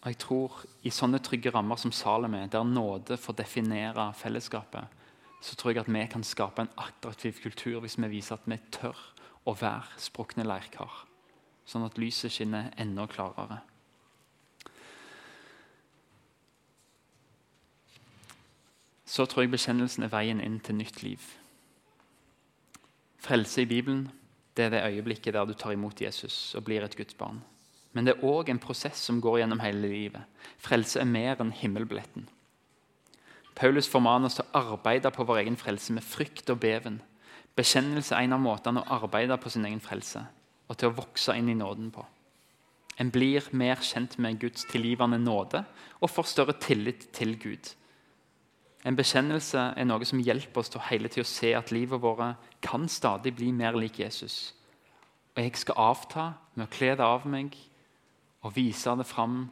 Og 0.00 0.08
jeg 0.08 0.18
tror 0.22 0.62
I 0.86 0.92
sånne 0.94 1.20
trygge 1.20 1.52
rammer 1.52 1.76
som 1.80 1.92
Salem 1.92 2.38
er, 2.38 2.48
der 2.48 2.64
nåde 2.64 3.18
får 3.20 3.36
definere 3.42 4.12
fellesskapet, 4.16 4.88
så 5.40 5.56
tror 5.56 5.74
jeg 5.74 5.82
at 5.82 5.92
vi 5.92 6.04
kan 6.12 6.24
skape 6.24 6.64
en 6.64 6.72
attraktiv 6.80 7.40
kultur 7.42 7.80
hvis 7.80 7.98
vi 8.00 8.08
viser 8.08 8.36
at 8.36 8.48
vi 8.48 8.56
tør 8.72 8.96
å 9.48 9.54
være 9.56 10.00
sprukne 10.00 10.44
leirkar. 10.44 11.04
Sånn 11.68 11.84
at 11.84 12.00
lyset 12.00 12.32
skinner 12.32 12.72
enda 12.80 13.06
klarere. 13.08 13.60
Så 19.10 19.26
tror 19.26 19.44
jeg 19.44 19.52
bekjennelsen 19.52 20.06
er 20.06 20.12
veien 20.12 20.40
inn 20.40 20.60
til 20.64 20.78
nytt 20.78 21.02
liv. 21.02 21.22
Frelse 23.20 23.64
i 23.64 23.68
Bibelen 23.68 24.06
det 24.56 24.66
er 24.66 24.74
det 24.74 24.84
øyeblikket 24.86 25.34
der 25.34 25.46
du 25.46 25.54
tar 25.54 25.74
imot 25.74 26.00
Jesus 26.00 26.54
og 26.54 26.64
blir 26.66 26.84
et 26.84 26.96
Guds 26.96 27.14
barn. 27.14 27.40
Men 27.92 28.06
det 28.06 28.16
er 28.16 28.26
òg 28.26 28.50
en 28.52 28.62
prosess 28.62 29.00
som 29.02 29.18
går 29.22 29.40
gjennom 29.42 29.62
hele 29.64 29.88
livet. 29.90 30.44
Frelse 30.62 31.00
er 31.02 31.08
mer 31.08 31.40
enn 31.42 31.54
himmelbilletten. 31.54 32.28
Paulus 33.58 33.88
formaner 33.90 34.30
oss 34.30 34.38
til 34.38 34.46
å 34.46 34.62
arbeide 34.72 35.10
på 35.12 35.26
vår 35.26 35.42
egen 35.42 35.58
frelse 35.58 35.92
med 35.92 36.06
frykt 36.06 36.52
og 36.52 36.62
beven. 36.62 37.00
Bekjennelse 37.58 38.14
er 38.14 38.24
en 38.24 38.36
av 38.38 38.44
måtene 38.44 38.84
å 38.84 39.00
arbeide 39.00 39.36
på 39.42 39.50
sin 39.52 39.66
egen 39.68 39.82
frelse 39.84 40.22
og 40.70 40.78
til 40.78 40.92
å 40.92 40.96
vokse 41.00 41.34
inn 41.34 41.50
i 41.50 41.58
nåden 41.58 41.90
på. 41.90 42.04
En 43.00 43.10
blir 43.10 43.46
mer 43.56 43.80
kjent 43.82 44.18
med 44.22 44.38
Guds 44.38 44.66
tilgivende 44.70 45.18
nåde 45.18 45.64
og 45.98 46.12
får 46.12 46.28
større 46.30 46.54
tillit 46.62 47.08
til 47.16 47.34
Gud. 47.42 47.72
En 48.86 48.96
bekjennelse 48.96 49.64
er 49.76 49.88
noe 49.88 50.06
som 50.08 50.22
hjelper 50.22 50.62
oss 50.62 50.70
til 50.72 50.84
hele 50.86 51.10
tiden 51.10 51.26
å 51.26 51.32
se 51.32 51.50
at 51.56 51.72
livet 51.74 52.00
vårt 52.00 52.38
kan 52.64 52.86
stadig 52.88 53.34
bli 53.36 53.50
mer 53.52 53.76
lik 53.76 53.98
Jesus. 54.00 54.54
Og 55.34 55.42
jeg 55.42 55.58
skal 55.58 55.82
avta 55.90 56.26
med 56.54 56.68
å 56.68 56.72
kle 56.72 56.94
det 56.96 57.04
av 57.04 57.26
meg 57.28 57.56
og 58.42 58.56
vise 58.56 58.96
det 58.96 59.06
fram 59.06 59.42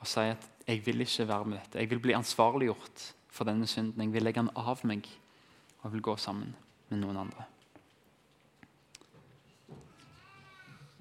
og 0.00 0.08
si 0.08 0.24
at 0.32 0.46
jeg 0.66 0.82
vil 0.86 1.04
ikke 1.04 1.28
være 1.28 1.44
med 1.44 1.58
dette. 1.58 1.78
Jeg 1.78 1.90
vil 1.90 2.00
bli 2.00 2.16
ansvarliggjort 2.16 3.06
for 3.28 3.44
denne 3.44 3.66
synden. 3.66 4.02
Jeg 4.02 4.12
vil 4.12 4.24
legge 4.24 4.40
den 4.40 4.52
av 4.56 4.84
meg 4.84 5.08
og 5.80 5.88
jeg 5.88 5.92
vil 5.96 6.04
gå 6.04 6.16
sammen 6.20 6.54
med 6.90 7.00
noen 7.00 7.22
andre. 7.24 7.46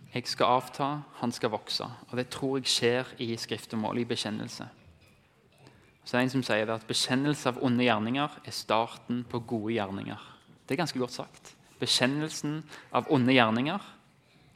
Jeg 0.10 0.26
skal 0.26 0.56
avta, 0.58 0.88
han 1.20 1.32
skal 1.32 1.52
vokse. 1.54 1.86
Og 2.10 2.18
det 2.18 2.30
tror 2.34 2.58
jeg 2.58 2.72
skjer 2.72 3.12
i 3.22 3.36
skriftemål, 3.38 4.00
i 4.02 4.08
bekjennelse. 4.10 4.66
Så 6.04 6.16
det 6.16 6.18
er 6.18 6.26
en 6.26 6.32
som 6.34 6.44
sier 6.48 6.72
at 6.74 6.88
Bekjennelse 6.90 7.52
av 7.52 7.60
onde 7.62 7.86
gjerninger 7.86 8.40
er 8.42 8.56
starten 8.56 9.22
på 9.30 9.44
gode 9.46 9.76
gjerninger. 9.76 10.24
Det 10.66 10.74
er 10.74 10.82
ganske 10.82 11.00
godt 11.00 11.14
sagt. 11.14 11.52
Bekjennelsen 11.80 12.64
av 12.96 13.12
onde 13.14 13.36
gjerninger 13.36 13.86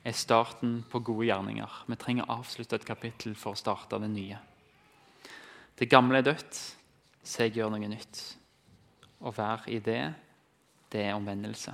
er 0.03 0.15
starten 0.15 0.81
på 0.91 0.99
gode 0.99 1.29
gjerninger. 1.29 1.77
Vi 1.87 1.97
trenger 1.99 2.27
å 2.27 2.39
avslutte 2.41 2.75
et 2.75 2.87
kapittel 2.87 3.37
for 3.39 3.55
å 3.55 3.59
starte 3.59 3.99
det 4.03 4.11
nye. 4.11 4.39
Det 5.79 5.87
gamle 5.89 6.19
er 6.19 6.27
dødt, 6.27 6.59
så 7.23 7.45
jeg 7.45 7.55
gjør 7.57 7.71
noe 7.73 7.89
nytt. 7.89 8.19
Å 9.23 9.31
være 9.31 9.71
i 9.71 9.79
det, 9.79 10.03
det 10.91 11.07
er 11.07 11.15
omvendelse. 11.15 11.73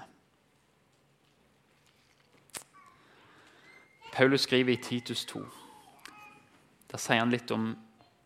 Paulus 4.14 4.46
skriver 4.46 4.76
i 4.76 4.82
Titus 4.84 5.26
2. 5.30 5.42
Der 6.90 7.02
sier 7.02 7.22
han 7.22 7.34
litt 7.34 7.50
om 7.54 7.72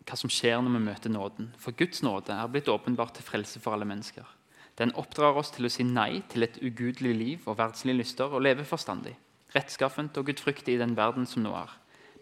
hva 0.03 0.19
som 0.19 0.31
skjer 0.31 0.59
når 0.59 0.75
vi 0.75 0.85
møter 0.89 1.11
nåden. 1.11 1.51
For 1.59 1.75
Guds 1.79 2.03
nåde 2.03 2.35
er 2.35 2.51
blitt 2.51 2.71
åpenbart 2.71 3.15
til 3.15 3.27
frelse 3.27 3.61
for 3.63 3.75
alle 3.75 3.87
mennesker. 3.87 4.27
Den 4.79 4.91
oppdrar 4.99 5.37
oss 5.39 5.53
til 5.53 5.67
å 5.67 5.71
si 5.71 5.85
nei 5.87 6.23
til 6.31 6.43
et 6.43 6.57
ugudelig 6.59 7.13
liv 7.15 7.47
og 7.47 7.59
verdslige 7.59 8.01
lyster 8.01 8.31
og 8.31 8.43
leve 8.43 8.65
forstandig 8.67 9.13
rettskaffent 9.53 10.17
og 10.17 10.27
gudfryktig 10.29 10.75
i 10.75 10.81
den 10.81 10.95
verden 10.97 11.27
som 11.29 11.45
nå 11.45 11.53
er, 11.57 11.71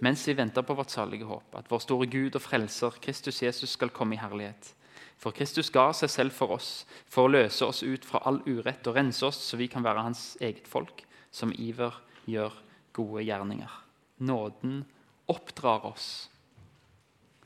mens 0.04 0.24
vi 0.28 0.36
venter 0.38 0.66
på 0.66 0.76
vårt 0.78 0.94
salige 0.94 1.28
håp, 1.30 1.56
at 1.56 1.70
vår 1.72 1.84
store 1.84 2.08
Gud 2.12 2.36
og 2.36 2.44
Frelser, 2.44 2.98
Kristus 3.02 3.42
Jesus, 3.44 3.76
skal 3.78 3.94
komme 3.94 4.18
i 4.18 4.22
herlighet. 4.22 4.74
For 5.22 5.36
Kristus 5.36 5.70
ga 5.70 5.92
seg 5.94 6.10
selv 6.10 6.34
for 6.34 6.56
oss, 6.58 6.72
for 7.06 7.28
å 7.28 7.34
løse 7.36 7.68
oss 7.68 7.84
ut 7.86 8.06
fra 8.08 8.24
all 8.26 8.40
urett 8.48 8.88
og 8.90 8.98
rense 8.98 9.26
oss, 9.28 9.38
så 9.52 9.60
vi 9.60 9.70
kan 9.70 9.86
være 9.86 10.08
hans 10.08 10.36
eget 10.42 10.68
folk, 10.68 11.04
som 11.32 11.54
iver 11.54 11.94
gjør 12.26 12.56
gode 12.98 13.26
gjerninger. 13.28 13.76
Nåden 14.26 14.82
oppdrar 15.30 15.86
oss. 15.92 16.30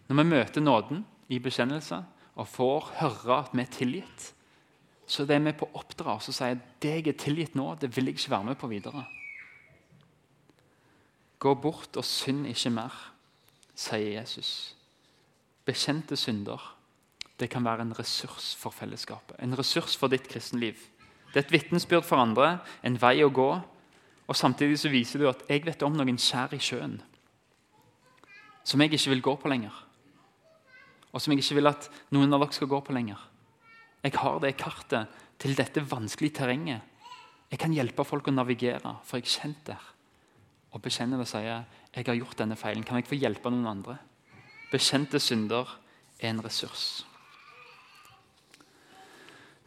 Når 0.07 0.21
vi 0.21 0.25
møter 0.29 0.63
nåden 0.63 1.03
i 1.27 1.41
bekjennelse 1.43 1.99
og 2.35 2.47
får 2.47 2.89
høre 3.01 3.41
at 3.41 3.53
vi 3.53 3.63
er 3.65 3.75
tilgitt, 3.75 4.31
så 5.05 5.25
det 5.27 5.35
er 5.35 5.43
vi 5.45 5.53
på 5.59 5.67
å 5.67 5.81
oppdra 5.81 6.15
oss 6.15 6.31
og 6.31 6.37
sier 6.37 6.57
det 6.81 6.95
jeg 6.95 7.07
er 7.11 7.19
tilgitt 7.21 7.59
nå, 7.59 7.73
det 7.79 7.91
vil 7.93 8.09
jeg 8.09 8.17
ikke 8.17 8.33
være 8.37 8.49
med 8.51 8.59
på 8.61 8.71
videre. 8.71 9.03
Gå 11.45 11.53
bort 11.61 11.97
og 11.99 12.05
synd 12.07 12.47
ikke 12.49 12.71
mer, 12.73 12.93
sier 13.77 14.15
Jesus. 14.17 14.73
Bekjente 15.65 16.17
synder 16.17 16.71
det 17.37 17.49
kan 17.51 17.65
være 17.65 17.83
en 17.83 17.93
ressurs 17.97 18.53
for 18.57 18.73
fellesskapet, 18.73 19.35
en 19.43 19.57
ressurs 19.59 19.97
for 19.99 20.09
ditt 20.09 20.25
kristenliv. 20.31 20.79
Det 21.33 21.41
er 21.41 21.43
et 21.43 21.51
vitnesbyrd 21.51 22.05
for 22.07 22.21
andre, 22.23 22.61
en 22.81 22.97
vei 23.01 23.19
å 23.25 23.29
gå. 23.29 23.49
Og 24.25 24.37
Samtidig 24.39 24.79
så 24.81 24.89
viser 24.89 25.21
du 25.21 25.27
at 25.29 25.43
jeg 25.51 25.65
vet 25.67 25.83
om 25.85 25.93
noen 25.93 26.17
skjær 26.17 26.55
i 26.55 26.61
sjøen 26.63 27.01
som 28.65 28.81
jeg 28.81 28.95
ikke 28.97 29.11
vil 29.11 29.21
gå 29.27 29.33
på 29.37 29.49
lenger. 29.51 29.73
Og 31.13 31.21
som 31.21 31.29
jeg 31.29 31.43
ikke 31.43 31.59
vil 31.59 31.69
at 31.69 31.85
noen 32.15 32.33
av 32.33 32.41
dere 32.41 32.55
skal 32.57 32.71
gå 32.71 32.79
på 32.81 32.95
lenger. 32.97 33.19
Jeg 34.01 34.15
har 34.17 34.39
det 34.41 34.55
kartet 34.57 35.19
til 35.37 35.53
dette 35.53 35.83
vanskelige 35.85 36.39
terrenget. 36.39 36.81
Jeg 37.51 37.61
kan 37.61 37.75
hjelpe 37.75 38.07
folk 38.07 38.31
å 38.31 38.33
navigere, 38.33 38.95
for 39.05 39.21
jeg 39.21 39.27
er 39.27 39.35
kjent 39.35 39.61
der 39.69 39.91
og 40.75 40.83
bekjenner 40.83 41.23
og 41.23 41.29
sier 41.29 41.63
jeg 41.95 42.03
har 42.03 42.17
gjort 42.19 42.41
denne 42.41 42.57
feilen. 42.59 42.83
Kan 42.83 42.99
jeg 42.99 43.07
få 43.07 43.17
hjelpe 43.17 43.51
noen 43.51 43.69
andre? 43.71 43.95
Bekjente 44.73 45.21
synder 45.23 45.69
er 46.19 46.33
en 46.33 46.41
ressurs. 46.43 47.05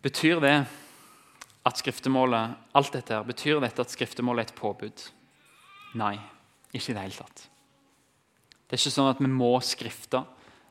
Betyr 0.05 0.43
det 0.45 0.57
at 1.67 1.81
skriftemålet 1.81 2.75
alt 2.77 2.93
dette 2.93 3.17
her, 3.17 3.25
betyr 3.27 3.63
dette 3.65 3.83
at 3.83 3.93
skriftemålet 3.93 4.45
er 4.45 4.51
et 4.53 4.59
påbud? 4.59 5.05
Nei, 5.99 6.17
ikke 6.77 6.93
i 6.93 6.97
det 6.99 7.07
hele 7.07 7.23
tatt. 7.23 7.47
Det 8.69 8.77
er 8.77 8.83
ikke 8.83 8.93
sånn 8.93 9.09
at 9.09 9.23
vi 9.25 9.31
må 9.33 9.55
skrifte, 9.65 10.27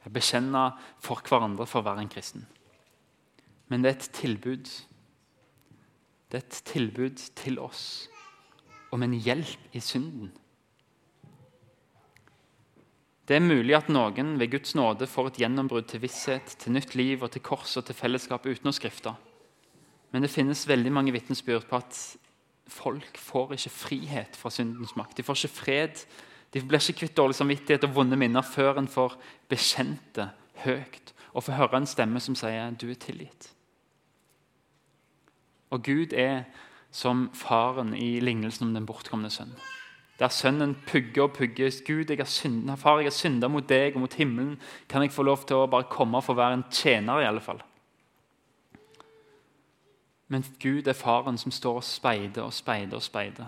bekjenne 0.07 0.69
for 1.03 1.19
hverandre 1.27 1.65
for 1.67 1.81
å 1.81 1.87
være 1.89 2.05
en 2.05 2.11
kristen. 2.13 2.45
Men 3.67 3.81
det 3.83 3.89
er 3.89 3.97
et 3.97 4.05
tilbud. 4.15 4.69
Det 6.29 6.39
er 6.39 6.45
et 6.45 6.59
tilbud 6.69 7.25
til 7.41 7.59
oss 7.59 7.81
om 8.91 9.03
en 9.03 9.13
hjelp 9.13 9.75
i 9.75 9.81
synden. 9.83 10.31
Det 13.27 13.35
er 13.35 13.43
mulig 13.43 13.75
at 13.75 13.89
noen 13.91 14.37
ved 14.39 14.53
Guds 14.53 14.71
nåde 14.77 15.07
får 15.11 15.33
et 15.33 15.41
gjennombrudd 15.43 15.89
til 15.91 15.99
visshet, 16.05 16.53
til 16.61 16.71
nytt 16.71 16.95
liv 16.95 17.25
og 17.25 17.33
til 17.33 17.43
kors 17.43 17.75
og 17.75 17.83
til 17.87 17.97
fellesskap 17.97 18.45
uten 18.47 18.71
å 18.71 18.75
skrifte. 18.75 19.11
Men 20.13 20.23
det 20.23 20.31
finnes 20.31 20.63
veldig 20.69 20.93
mange 20.95 21.11
vitnesbyrd 21.11 21.67
på 21.67 21.81
at 21.81 21.99
folk 22.71 23.19
får 23.19 23.57
ikke 23.57 23.73
frihet 23.75 24.39
fra 24.39 24.51
syndens 24.51 24.95
makt. 24.95 25.17
De 25.19 25.27
får 25.27 25.41
ikke 25.41 25.57
fred. 25.57 26.05
De 26.55 26.63
blir 26.63 26.79
ikke 26.79 27.01
kvitt 27.01 27.17
dårlig 27.19 27.35
samvittighet 27.35 27.83
og 27.83 27.97
vonde 27.99 28.19
minner 28.19 28.47
før 28.47 28.79
en 28.79 28.87
får 28.87 29.17
bekjente 29.51 30.29
høyt 30.63 31.13
og 31.33 31.43
får 31.43 31.59
høre 31.59 31.81
en 31.81 31.89
stemme 31.89 32.19
som 32.23 32.35
sier 32.35 32.71
'du 32.71 32.89
er 32.89 32.95
tilgitt'. 32.95 33.51
Og 35.69 35.83
Gud 35.83 36.13
er 36.13 36.45
som 36.91 37.29
faren 37.33 37.93
i 37.93 38.19
lignelsen 38.19 38.67
om 38.67 38.73
den 38.73 38.85
bortkomne 38.85 39.29
sønn. 39.29 39.53
Der 40.19 40.27
sønnen 40.33 40.75
pugger 40.87 41.23
og 41.23 41.33
pugger. 41.33 41.69
'Gud, 41.85 42.09
jeg 42.09 42.17
har 42.17 42.25
synda, 42.25 42.75
far, 42.75 42.97
jeg 42.97 43.05
har 43.05 43.11
synda 43.11 43.47
mot 43.47 43.69
deg 43.69 43.95
og 43.95 44.01
mot 44.01 44.13
himmelen.' 44.13 44.59
'Kan 44.89 45.01
jeg 45.01 45.11
få 45.11 45.23
lov 45.23 45.45
til 45.45 45.55
å 45.55 45.67
bare 45.67 45.83
komme 45.89 46.17
og 46.17 46.23
få 46.23 46.33
være 46.33 46.53
en 46.53 46.65
tjener?' 46.71 47.21
i 47.21 47.25
alle 47.25 47.41
fall? 47.41 47.61
Men 50.27 50.43
Gud 50.59 50.87
er 50.87 50.93
faren 50.93 51.37
som 51.37 51.51
står 51.51 51.75
og 51.75 51.83
speider 51.83 52.41
og 52.41 52.53
speider 52.53 52.95
og 52.95 53.03
speider. 53.03 53.45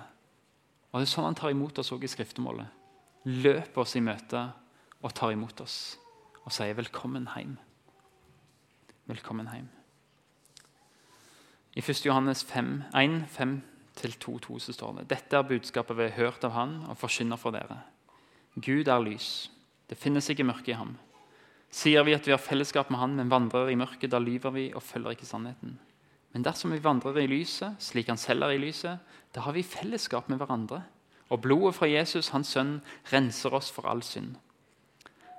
Og 0.91 0.99
Det 0.99 1.08
er 1.08 1.12
sånn 1.12 1.25
han 1.25 1.36
tar 1.36 1.49
imot 1.49 1.80
oss 1.80 1.91
òg 1.91 2.04
i 2.04 2.08
skriftemålet. 2.08 2.67
Løper 3.25 3.82
oss 3.82 3.95
i 3.95 3.99
møte 3.99 4.52
og 5.02 5.13
tar 5.13 5.32
imot 5.32 5.62
oss 5.62 5.97
og 6.45 6.52
sier 6.52 6.73
'velkommen 6.73 7.28
hjem'. 7.36 7.58
Velkommen 9.08 9.47
hjem. 9.54 9.79
I 11.80 11.82
1. 11.82 12.06
Johannes 12.06 12.44
5, 12.44 12.84
1, 12.94 13.22
5-2 13.96 14.58
så 14.60 14.74
står 14.74 14.98
det 14.98 15.04
Dette 15.13 15.38
er 15.38 15.46
budskapet 15.48 15.96
vi 15.96 16.10
har 16.10 16.18
hørt 16.18 16.44
av 16.44 16.52
Han 16.52 16.74
og 16.92 16.98
forkynner 17.00 17.39
for 17.39 17.56
dere. 17.56 17.78
Gud 18.60 18.89
er 18.92 19.00
lys. 19.00 19.48
Det 19.88 19.96
finnes 19.96 20.28
ikke 20.28 20.44
mørke 20.44 20.74
i 20.74 20.76
ham. 20.76 20.98
Sier 21.72 22.04
vi 22.04 22.18
at 22.18 22.28
vi 22.28 22.34
har 22.34 22.42
fellesskap 22.44 22.92
med 22.92 23.00
Han, 23.00 23.15
men 23.15 23.32
vandrer 23.32 23.72
i 23.72 23.78
mørket, 23.80 24.12
da 24.12 24.20
lyver 24.20 24.52
vi 24.52 24.65
og 24.74 24.84
følger 24.84 25.15
ikke 25.15 25.30
sannheten. 25.30 25.78
Men 26.34 26.44
dersom 26.44 26.76
vi 26.76 26.82
vandrer 26.84 27.22
i 27.22 27.30
lyset, 27.32 27.80
slik 27.80 28.12
Han 28.12 28.20
selv 28.20 28.44
er 28.44 28.58
i 28.58 28.60
lyset, 28.60 29.00
da 29.32 29.46
har 29.48 29.56
vi 29.56 29.63
fellesskap 29.63 30.28
med 30.28 30.42
hverandre. 30.42 30.82
Og 31.30 31.42
blodet 31.48 31.78
fra 31.78 31.88
Jesus, 31.88 32.34
Hans 32.36 32.52
sønn, 32.58 32.82
renser 33.13 33.56
oss 33.56 33.72
for 33.72 33.88
all 33.88 34.04
synd. 34.04 34.36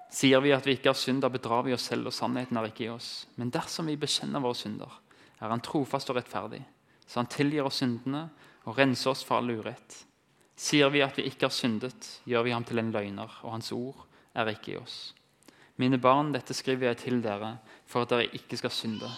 Sier 0.08 0.40
vi 0.40 0.56
at 0.56 0.64
vi 0.64 0.78
ikke 0.78 0.94
har 0.94 0.98
synd, 0.98 1.20
da 1.20 1.28
bedrar 1.28 1.68
vi 1.68 1.76
oss 1.76 1.90
selv, 1.92 2.08
og 2.08 2.16
sannheten 2.16 2.56
er 2.56 2.72
ikke 2.72 2.86
i 2.88 2.92
oss. 2.96 3.26
Men 3.36 3.52
dersom 3.52 3.92
vi 3.92 4.00
bekjenner 4.00 4.40
våre 4.40 4.56
synder, 4.56 5.00
er 5.40 5.48
Han 5.48 5.64
trofast 5.64 6.10
og 6.10 6.18
rettferdig, 6.20 6.62
så 7.06 7.20
Han 7.20 7.30
tilgir 7.32 7.66
oss 7.66 7.80
syndene 7.80 8.28
og 8.64 8.78
renser 8.78 9.10
oss 9.10 9.24
for 9.24 9.40
all 9.40 9.50
urett. 9.50 10.04
Sier 10.60 10.90
vi 10.92 11.00
at 11.00 11.16
vi 11.16 11.24
ikke 11.28 11.48
har 11.48 11.54
syndet, 11.54 12.20
gjør 12.28 12.44
vi 12.44 12.52
ham 12.52 12.64
til 12.68 12.78
en 12.78 12.92
løgner, 12.92 13.40
og 13.42 13.54
Hans 13.56 13.72
ord 13.72 14.04
er 14.36 14.52
ikke 14.52 14.74
i 14.74 14.80
oss. 14.80 15.14
Mine 15.80 15.96
barn, 15.98 16.34
dette 16.34 16.52
skriver 16.52 16.90
jeg 16.90 17.00
til 17.00 17.22
dere 17.24 17.54
for 17.88 18.04
at 18.04 18.12
dere 18.12 18.28
ikke 18.36 18.58
skal 18.60 18.74
synde. 18.74 19.08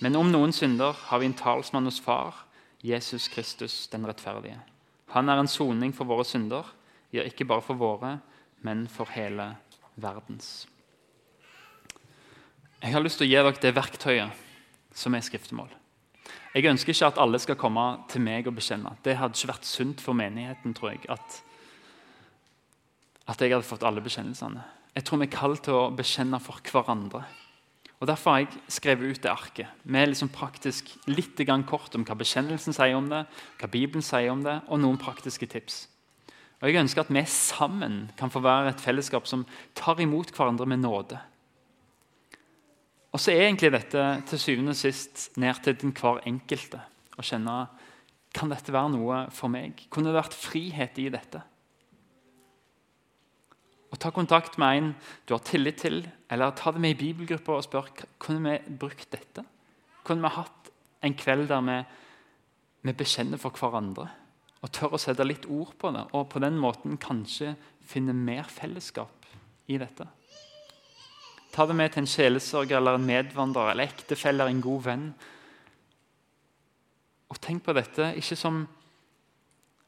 Men 0.00 0.14
om 0.14 0.30
noen 0.30 0.52
synder, 0.54 0.94
har 1.08 1.18
vi 1.18 1.26
en 1.26 1.34
talsmann 1.34 1.88
hos 1.88 1.98
Far, 2.00 2.44
Jesus 2.84 3.26
Kristus 3.32 3.88
den 3.90 4.06
rettferdige. 4.06 4.60
Han 5.16 5.28
er 5.28 5.40
en 5.40 5.50
soning 5.50 5.94
for 5.96 6.06
våre 6.06 6.24
synder, 6.24 6.68
ja, 7.10 7.24
ikke 7.26 7.46
bare 7.48 7.64
for 7.64 7.74
våre, 7.80 8.18
men 8.62 8.86
for 8.86 9.10
hele 9.16 9.56
verdens. 9.96 10.66
Jeg 12.82 12.92
har 12.92 13.02
lyst 13.02 13.18
til 13.18 13.26
å 13.26 13.30
gi 13.30 13.38
dere 13.40 13.58
det 13.62 13.74
verktøyet 13.74 14.45
som 14.96 15.14
er 15.14 15.24
skriftemål. 15.24 15.70
Jeg 16.56 16.70
ønsker 16.70 16.94
ikke 16.94 17.10
at 17.12 17.18
alle 17.20 17.38
skal 17.38 17.58
komme 17.60 17.84
til 18.10 18.22
meg 18.24 18.48
og 18.48 18.56
bekjenne. 18.56 18.96
Det 19.04 19.18
hadde 19.20 19.36
ikke 19.36 19.52
vært 19.52 19.68
sunt 19.68 20.02
for 20.02 20.16
menigheten, 20.16 20.74
tror 20.74 20.94
jeg, 20.94 21.04
at, 21.12 21.40
at 23.28 23.42
jeg 23.44 23.52
hadde 23.52 23.68
fått 23.68 23.84
alle 23.86 24.02
bekjennelsene. 24.02 24.64
Jeg 24.96 25.04
tror 25.04 25.20
vi 25.20 25.28
er 25.28 25.36
kalt 25.36 25.66
til 25.66 25.76
å 25.76 25.90
bekjenne 25.92 26.40
for 26.40 26.62
hverandre. 26.64 27.26
Og 28.00 28.08
Derfor 28.08 28.30
har 28.30 28.42
jeg 28.44 28.72
skrevet 28.72 29.12
ut 29.12 29.22
det 29.24 29.30
arket 29.32 29.84
med 29.84 30.10
liksom 30.10 30.28
praktisk 30.32 30.90
litt 31.08 31.40
kort 31.68 31.94
om 31.96 32.04
hva 32.04 32.16
bekjennelsen 32.16 32.76
sier 32.76 32.96
om 32.96 33.08
det, 33.08 33.22
hva 33.60 33.68
Bibelen 33.72 34.04
sier 34.04 34.32
om 34.32 34.42
det, 34.44 34.60
og 34.68 34.80
noen 34.80 35.00
praktiske 35.00 35.46
tips. 35.46 35.86
Og 36.60 36.68
Jeg 36.68 36.80
ønsker 36.80 37.04
at 37.04 37.12
vi 37.12 37.24
sammen 37.28 38.10
kan 38.16 38.32
få 38.32 38.40
være 38.40 38.72
et 38.72 38.80
fellesskap 38.80 39.26
som 39.28 39.44
tar 39.74 40.00
imot 40.00 40.32
hverandre 40.32 40.66
med 40.66 40.80
nåde. 40.80 41.20
Og 43.16 43.20
så 43.22 43.32
er 43.32 43.46
egentlig 43.46 43.70
dette 43.72 44.02
til 44.28 44.40
syvende 44.42 44.74
og 44.74 44.76
sist 44.76 45.30
ned 45.40 45.62
til 45.64 45.76
den 45.80 45.94
hver 45.96 46.18
enkelte 46.28 46.82
å 47.16 47.24
kjenne 47.24 47.54
kan 48.36 48.50
dette 48.52 48.74
være 48.74 48.92
noe 48.92 49.20
for 49.32 49.48
meg. 49.48 49.86
Kunne 49.88 50.10
det 50.10 50.18
vært 50.18 50.36
frihet 50.36 50.98
i 51.00 51.06
dette? 51.14 51.40
Og 53.88 53.96
Ta 54.02 54.10
kontakt 54.12 54.58
med 54.60 54.76
en 54.76 54.90
du 55.24 55.32
har 55.32 55.40
tillit 55.48 55.80
til, 55.80 56.02
eller 56.28 56.52
ta 56.52 56.74
det 56.74 56.82
med 56.84 56.92
i 56.92 56.98
bibelgrupper 57.06 57.56
og 57.56 57.64
spør 57.64 57.88
kunne 58.20 58.42
vi 58.44 58.76
brukt 58.82 59.08
dette. 59.14 59.46
Kunne 60.04 60.26
vi 60.26 60.34
hatt 60.36 60.70
en 61.06 61.16
kveld 61.16 61.48
der 61.48 61.64
vi, 61.64 61.78
vi 62.84 62.96
bekjenner 63.00 63.40
for 63.40 63.56
hverandre 63.56 64.10
og 64.60 64.72
tør 64.74 64.96
å 64.96 65.00
sette 65.00 65.24
litt 65.24 65.46
ord 65.52 65.72
på 65.78 65.92
det, 65.94 66.02
og 66.12 66.28
på 66.32 66.40
den 66.42 66.56
måten 66.58 66.96
kanskje 67.00 67.54
finne 67.86 68.12
mer 68.16 68.48
fellesskap 68.50 69.28
i 69.70 69.78
dette. 69.78 70.04
Ta 71.54 71.66
det 71.66 71.76
med 71.76 71.92
til 71.92 72.04
en 72.04 72.10
sjelesørger 72.10 72.78
eller 72.78 72.98
en 72.98 73.06
medvandrer 73.08 73.72
eller 73.72 73.88
ektefelle 73.88 74.42
eller 74.42 74.54
en 74.54 74.64
god 74.64 74.82
venn. 74.86 75.06
Og 77.32 77.38
tenk 77.42 77.64
på 77.66 77.74
dette 77.76 78.12
ikke 78.20 78.38
som, 78.38 78.62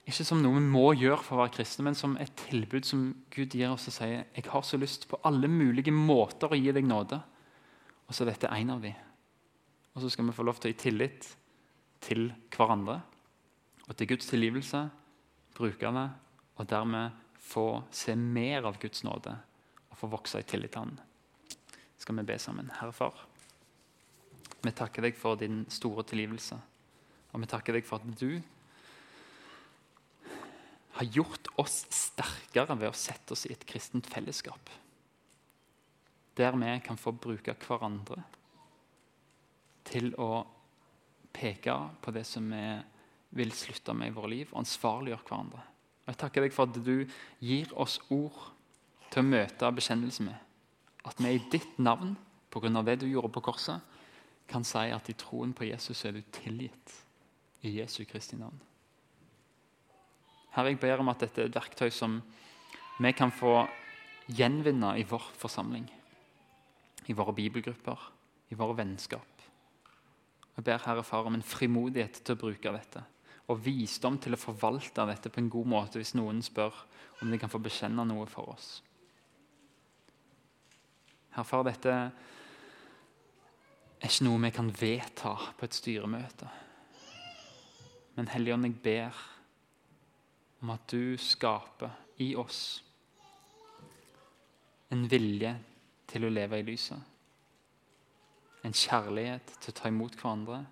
ikke 0.08 0.26
som 0.26 0.40
noe 0.42 0.58
vi 0.58 0.64
må 0.64 0.84
gjøre 0.98 1.20
for 1.22 1.36
å 1.36 1.42
være 1.44 1.54
kristne, 1.58 1.86
men 1.86 1.98
som 1.98 2.16
et 2.20 2.32
tilbud 2.48 2.88
som 2.88 3.10
Gud 3.34 3.54
gir 3.54 3.70
oss 3.70 3.88
og 3.90 3.96
sier 3.98 4.24
jeg 4.24 4.46
har 4.48 4.64
så 4.66 4.80
lyst 4.80 5.06
på 5.10 5.20
alle 5.28 5.50
mulige 5.50 5.94
måter 5.94 6.50
å 6.50 6.58
gi 6.58 6.72
deg 6.74 6.88
nåde. 6.88 7.20
Og 8.08 8.16
så 8.16 8.24
er 8.24 8.32
dette 8.32 8.50
en 8.54 8.74
av 8.74 8.82
de. 8.82 8.94
Og 9.94 10.02
så 10.02 10.10
skal 10.12 10.28
vi 10.28 10.36
få 10.36 10.46
lov 10.46 10.58
til 10.58 10.70
å 10.70 10.72
gi 10.72 10.80
tillit 10.86 11.28
til 12.04 12.28
hverandre 12.54 13.00
og 13.88 13.96
til 13.96 14.10
Guds 14.14 14.28
tilgivelse. 14.30 14.86
Bruke 15.58 15.92
det 15.94 16.06
og 16.58 16.70
dermed 16.70 17.26
få 17.48 17.68
se 17.94 18.14
mer 18.18 18.66
av 18.68 18.80
Guds 18.82 19.04
nåde 19.06 19.34
og 19.88 20.00
få 20.00 20.10
vokse 20.10 20.42
i 20.42 20.48
tillit 20.48 20.74
til 20.74 20.84
Han 20.84 21.07
skal 21.98 22.18
vi 22.20 22.26
be 22.30 22.38
sammen. 22.38 22.70
Herre 22.78 22.94
Far, 22.94 23.26
vi 24.62 24.72
takker 24.74 25.04
deg 25.06 25.18
for 25.18 25.38
din 25.38 25.64
store 25.70 26.04
tilgivelse. 26.06 26.58
Og 27.32 27.42
vi 27.42 27.50
takker 27.50 27.76
deg 27.76 27.86
for 27.86 28.00
at 28.00 28.18
du 28.18 28.40
har 30.98 31.10
gjort 31.14 31.50
oss 31.62 31.84
sterkere 31.94 32.74
ved 32.78 32.90
å 32.90 32.96
sette 32.96 33.34
oss 33.36 33.46
i 33.46 33.52
et 33.54 33.66
kristent 33.68 34.08
fellesskap. 34.10 34.70
Der 36.38 36.56
vi 36.58 36.72
kan 36.86 36.98
få 36.98 37.12
bruke 37.14 37.54
hverandre 37.66 38.22
til 39.88 40.10
å 40.18 40.46
peke 41.34 41.74
på 42.02 42.14
det 42.14 42.24
som 42.26 42.50
vi 42.50 42.64
vil 43.38 43.52
slutte 43.54 43.94
med 43.94 44.10
i 44.10 44.16
våre 44.16 44.32
liv, 44.32 44.50
og 44.50 44.62
ansvarliggjøre 44.62 45.26
hverandre. 45.28 45.62
Og 46.02 46.12
Jeg 46.12 46.20
takker 46.22 46.46
deg 46.46 46.54
for 46.56 46.70
at 46.70 46.78
du 46.82 47.04
gir 47.44 47.72
oss 47.76 47.98
ord 48.08 48.38
til 49.12 49.22
å 49.22 49.28
møte 49.28 49.74
bekjennelse 49.76 50.24
med 50.24 50.47
at 51.06 51.20
vi 51.22 51.34
i 51.34 51.44
ditt 51.52 51.78
navn, 51.78 52.16
pga. 52.50 52.82
det 52.82 53.00
du 53.00 53.06
gjorde 53.06 53.32
på 53.32 53.44
korset, 53.50 53.80
kan 54.48 54.64
si 54.64 54.88
at 54.90 55.08
i 55.08 55.16
troen 55.18 55.52
på 55.52 55.68
Jesus 55.68 56.04
er 56.04 56.16
du 56.16 56.22
tilgitt 56.32 56.94
i 57.62 57.78
Jesu 57.78 58.04
Kristi 58.08 58.36
navn. 58.36 58.58
Herre, 60.56 60.72
jeg 60.72 60.80
ber 60.80 61.02
om 61.02 61.10
at 61.12 61.20
dette 61.20 61.42
er 61.42 61.50
et 61.50 61.54
verktøy 61.54 61.90
som 61.92 62.22
vi 62.98 63.12
kan 63.12 63.30
få 63.30 63.66
gjenvinne 64.34 64.94
i 64.98 65.04
vår 65.06 65.28
forsamling. 65.38 65.84
I 67.08 67.16
våre 67.16 67.34
bibelgrupper, 67.36 68.00
i 68.50 68.56
våre 68.58 68.76
vennskap. 68.80 69.44
Jeg 70.56 70.64
ber 70.66 70.82
Herre 70.82 71.04
Far 71.06 71.28
om 71.28 71.36
en 71.36 71.44
frimodighet 71.44 72.18
til 72.24 72.34
å 72.34 72.40
bruke 72.40 72.72
dette. 72.74 73.04
Og 73.48 73.60
visdom 73.64 74.18
til 74.20 74.34
å 74.34 74.40
forvalte 74.40 75.06
dette 75.08 75.30
på 75.30 75.40
en 75.40 75.52
god 75.52 75.70
måte 75.70 76.00
hvis 76.00 76.16
noen 76.18 76.42
spør 76.44 76.74
om 77.22 77.30
de 77.30 77.38
kan 77.40 77.52
få 77.52 77.60
bekjenne 77.62 78.04
noe 78.08 78.26
for 78.28 78.50
oss. 78.56 78.80
Herre 81.38 81.46
far, 81.46 81.62
dette 81.68 81.92
er 84.02 84.08
ikke 84.08 84.24
noe 84.26 84.40
vi 84.42 84.48
kan 84.56 84.70
vedta 84.74 85.36
på 85.54 85.66
et 85.68 85.76
styremøte. 85.76 86.48
Men 88.16 88.30
Helligånd, 88.32 88.66
jeg 88.66 88.74
ber 88.82 89.20
om 90.58 90.72
at 90.74 90.82
du 90.90 91.14
skaper 91.22 91.94
i 92.18 92.32
oss 92.34 92.82
en 94.90 95.06
vilje 95.06 95.54
til 96.10 96.26
å 96.26 96.32
leve 96.34 96.58
i 96.58 96.66
lyset. 96.66 96.98
En 98.66 98.74
kjærlighet 98.74 99.54
til 99.60 99.70
å 99.70 99.78
ta 99.78 99.94
imot 99.94 100.18
hverandre. 100.18 100.64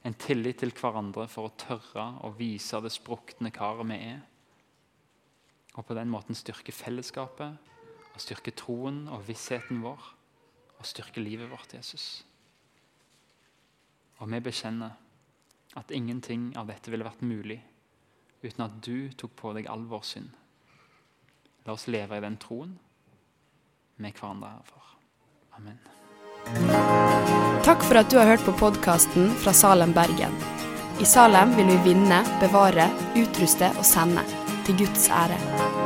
En 0.00 0.16
tillit 0.16 0.64
til 0.64 0.72
hverandre 0.80 1.28
for 1.28 1.50
å 1.50 1.56
tørre 1.60 2.08
å 2.24 2.32
vise 2.40 2.80
det 2.80 2.96
sprukne 2.96 3.52
karet 3.52 3.92
vi 3.92 4.00
er. 4.14 4.24
Og 5.76 5.84
på 5.84 6.00
den 6.00 6.08
måten 6.08 6.38
styrke 6.38 6.72
fellesskapet 6.72 7.75
og 8.16 8.22
styrke 8.24 8.54
troen 8.56 9.04
og 9.12 9.26
vissheten 9.28 9.82
vår 9.84 10.12
og 10.76 10.88
styrke 10.88 11.20
livet 11.20 11.50
vårt, 11.52 11.74
Jesus. 11.76 12.24
Og 14.20 14.30
vi 14.32 14.40
bekjenner 14.40 14.96
at 15.76 15.92
ingenting 15.92 16.54
av 16.56 16.68
dette 16.70 16.92
ville 16.92 17.04
vært 17.04 17.24
mulig 17.24 17.60
uten 18.40 18.64
at 18.64 18.80
du 18.84 19.12
tok 19.18 19.36
på 19.36 19.52
deg 19.56 19.68
all 19.72 19.84
vår 19.90 20.04
synd. 20.08 20.32
La 21.66 21.74
oss 21.74 21.88
leve 21.90 22.16
i 22.16 22.24
den 22.24 22.38
troen 22.40 22.76
med 24.00 24.16
hverandre 24.16 24.52
herfor. 24.54 24.92
Amen. 25.58 25.80
Takk 27.66 27.82
for 27.82 27.98
at 27.98 28.12
du 28.12 28.20
har 28.20 28.30
hørt 28.30 28.44
på 28.46 28.54
podkasten 28.60 29.32
fra 29.42 29.52
Salem, 29.56 29.96
Bergen. 29.96 30.36
I 31.02 31.08
Salem 31.08 31.56
vil 31.58 31.72
vi 31.74 31.80
vinne, 31.90 32.22
bevare, 32.40 32.86
utruste 33.18 33.72
og 33.74 33.84
sende, 33.84 34.24
til 34.68 34.78
Guds 34.84 35.10
ære. 35.10 35.85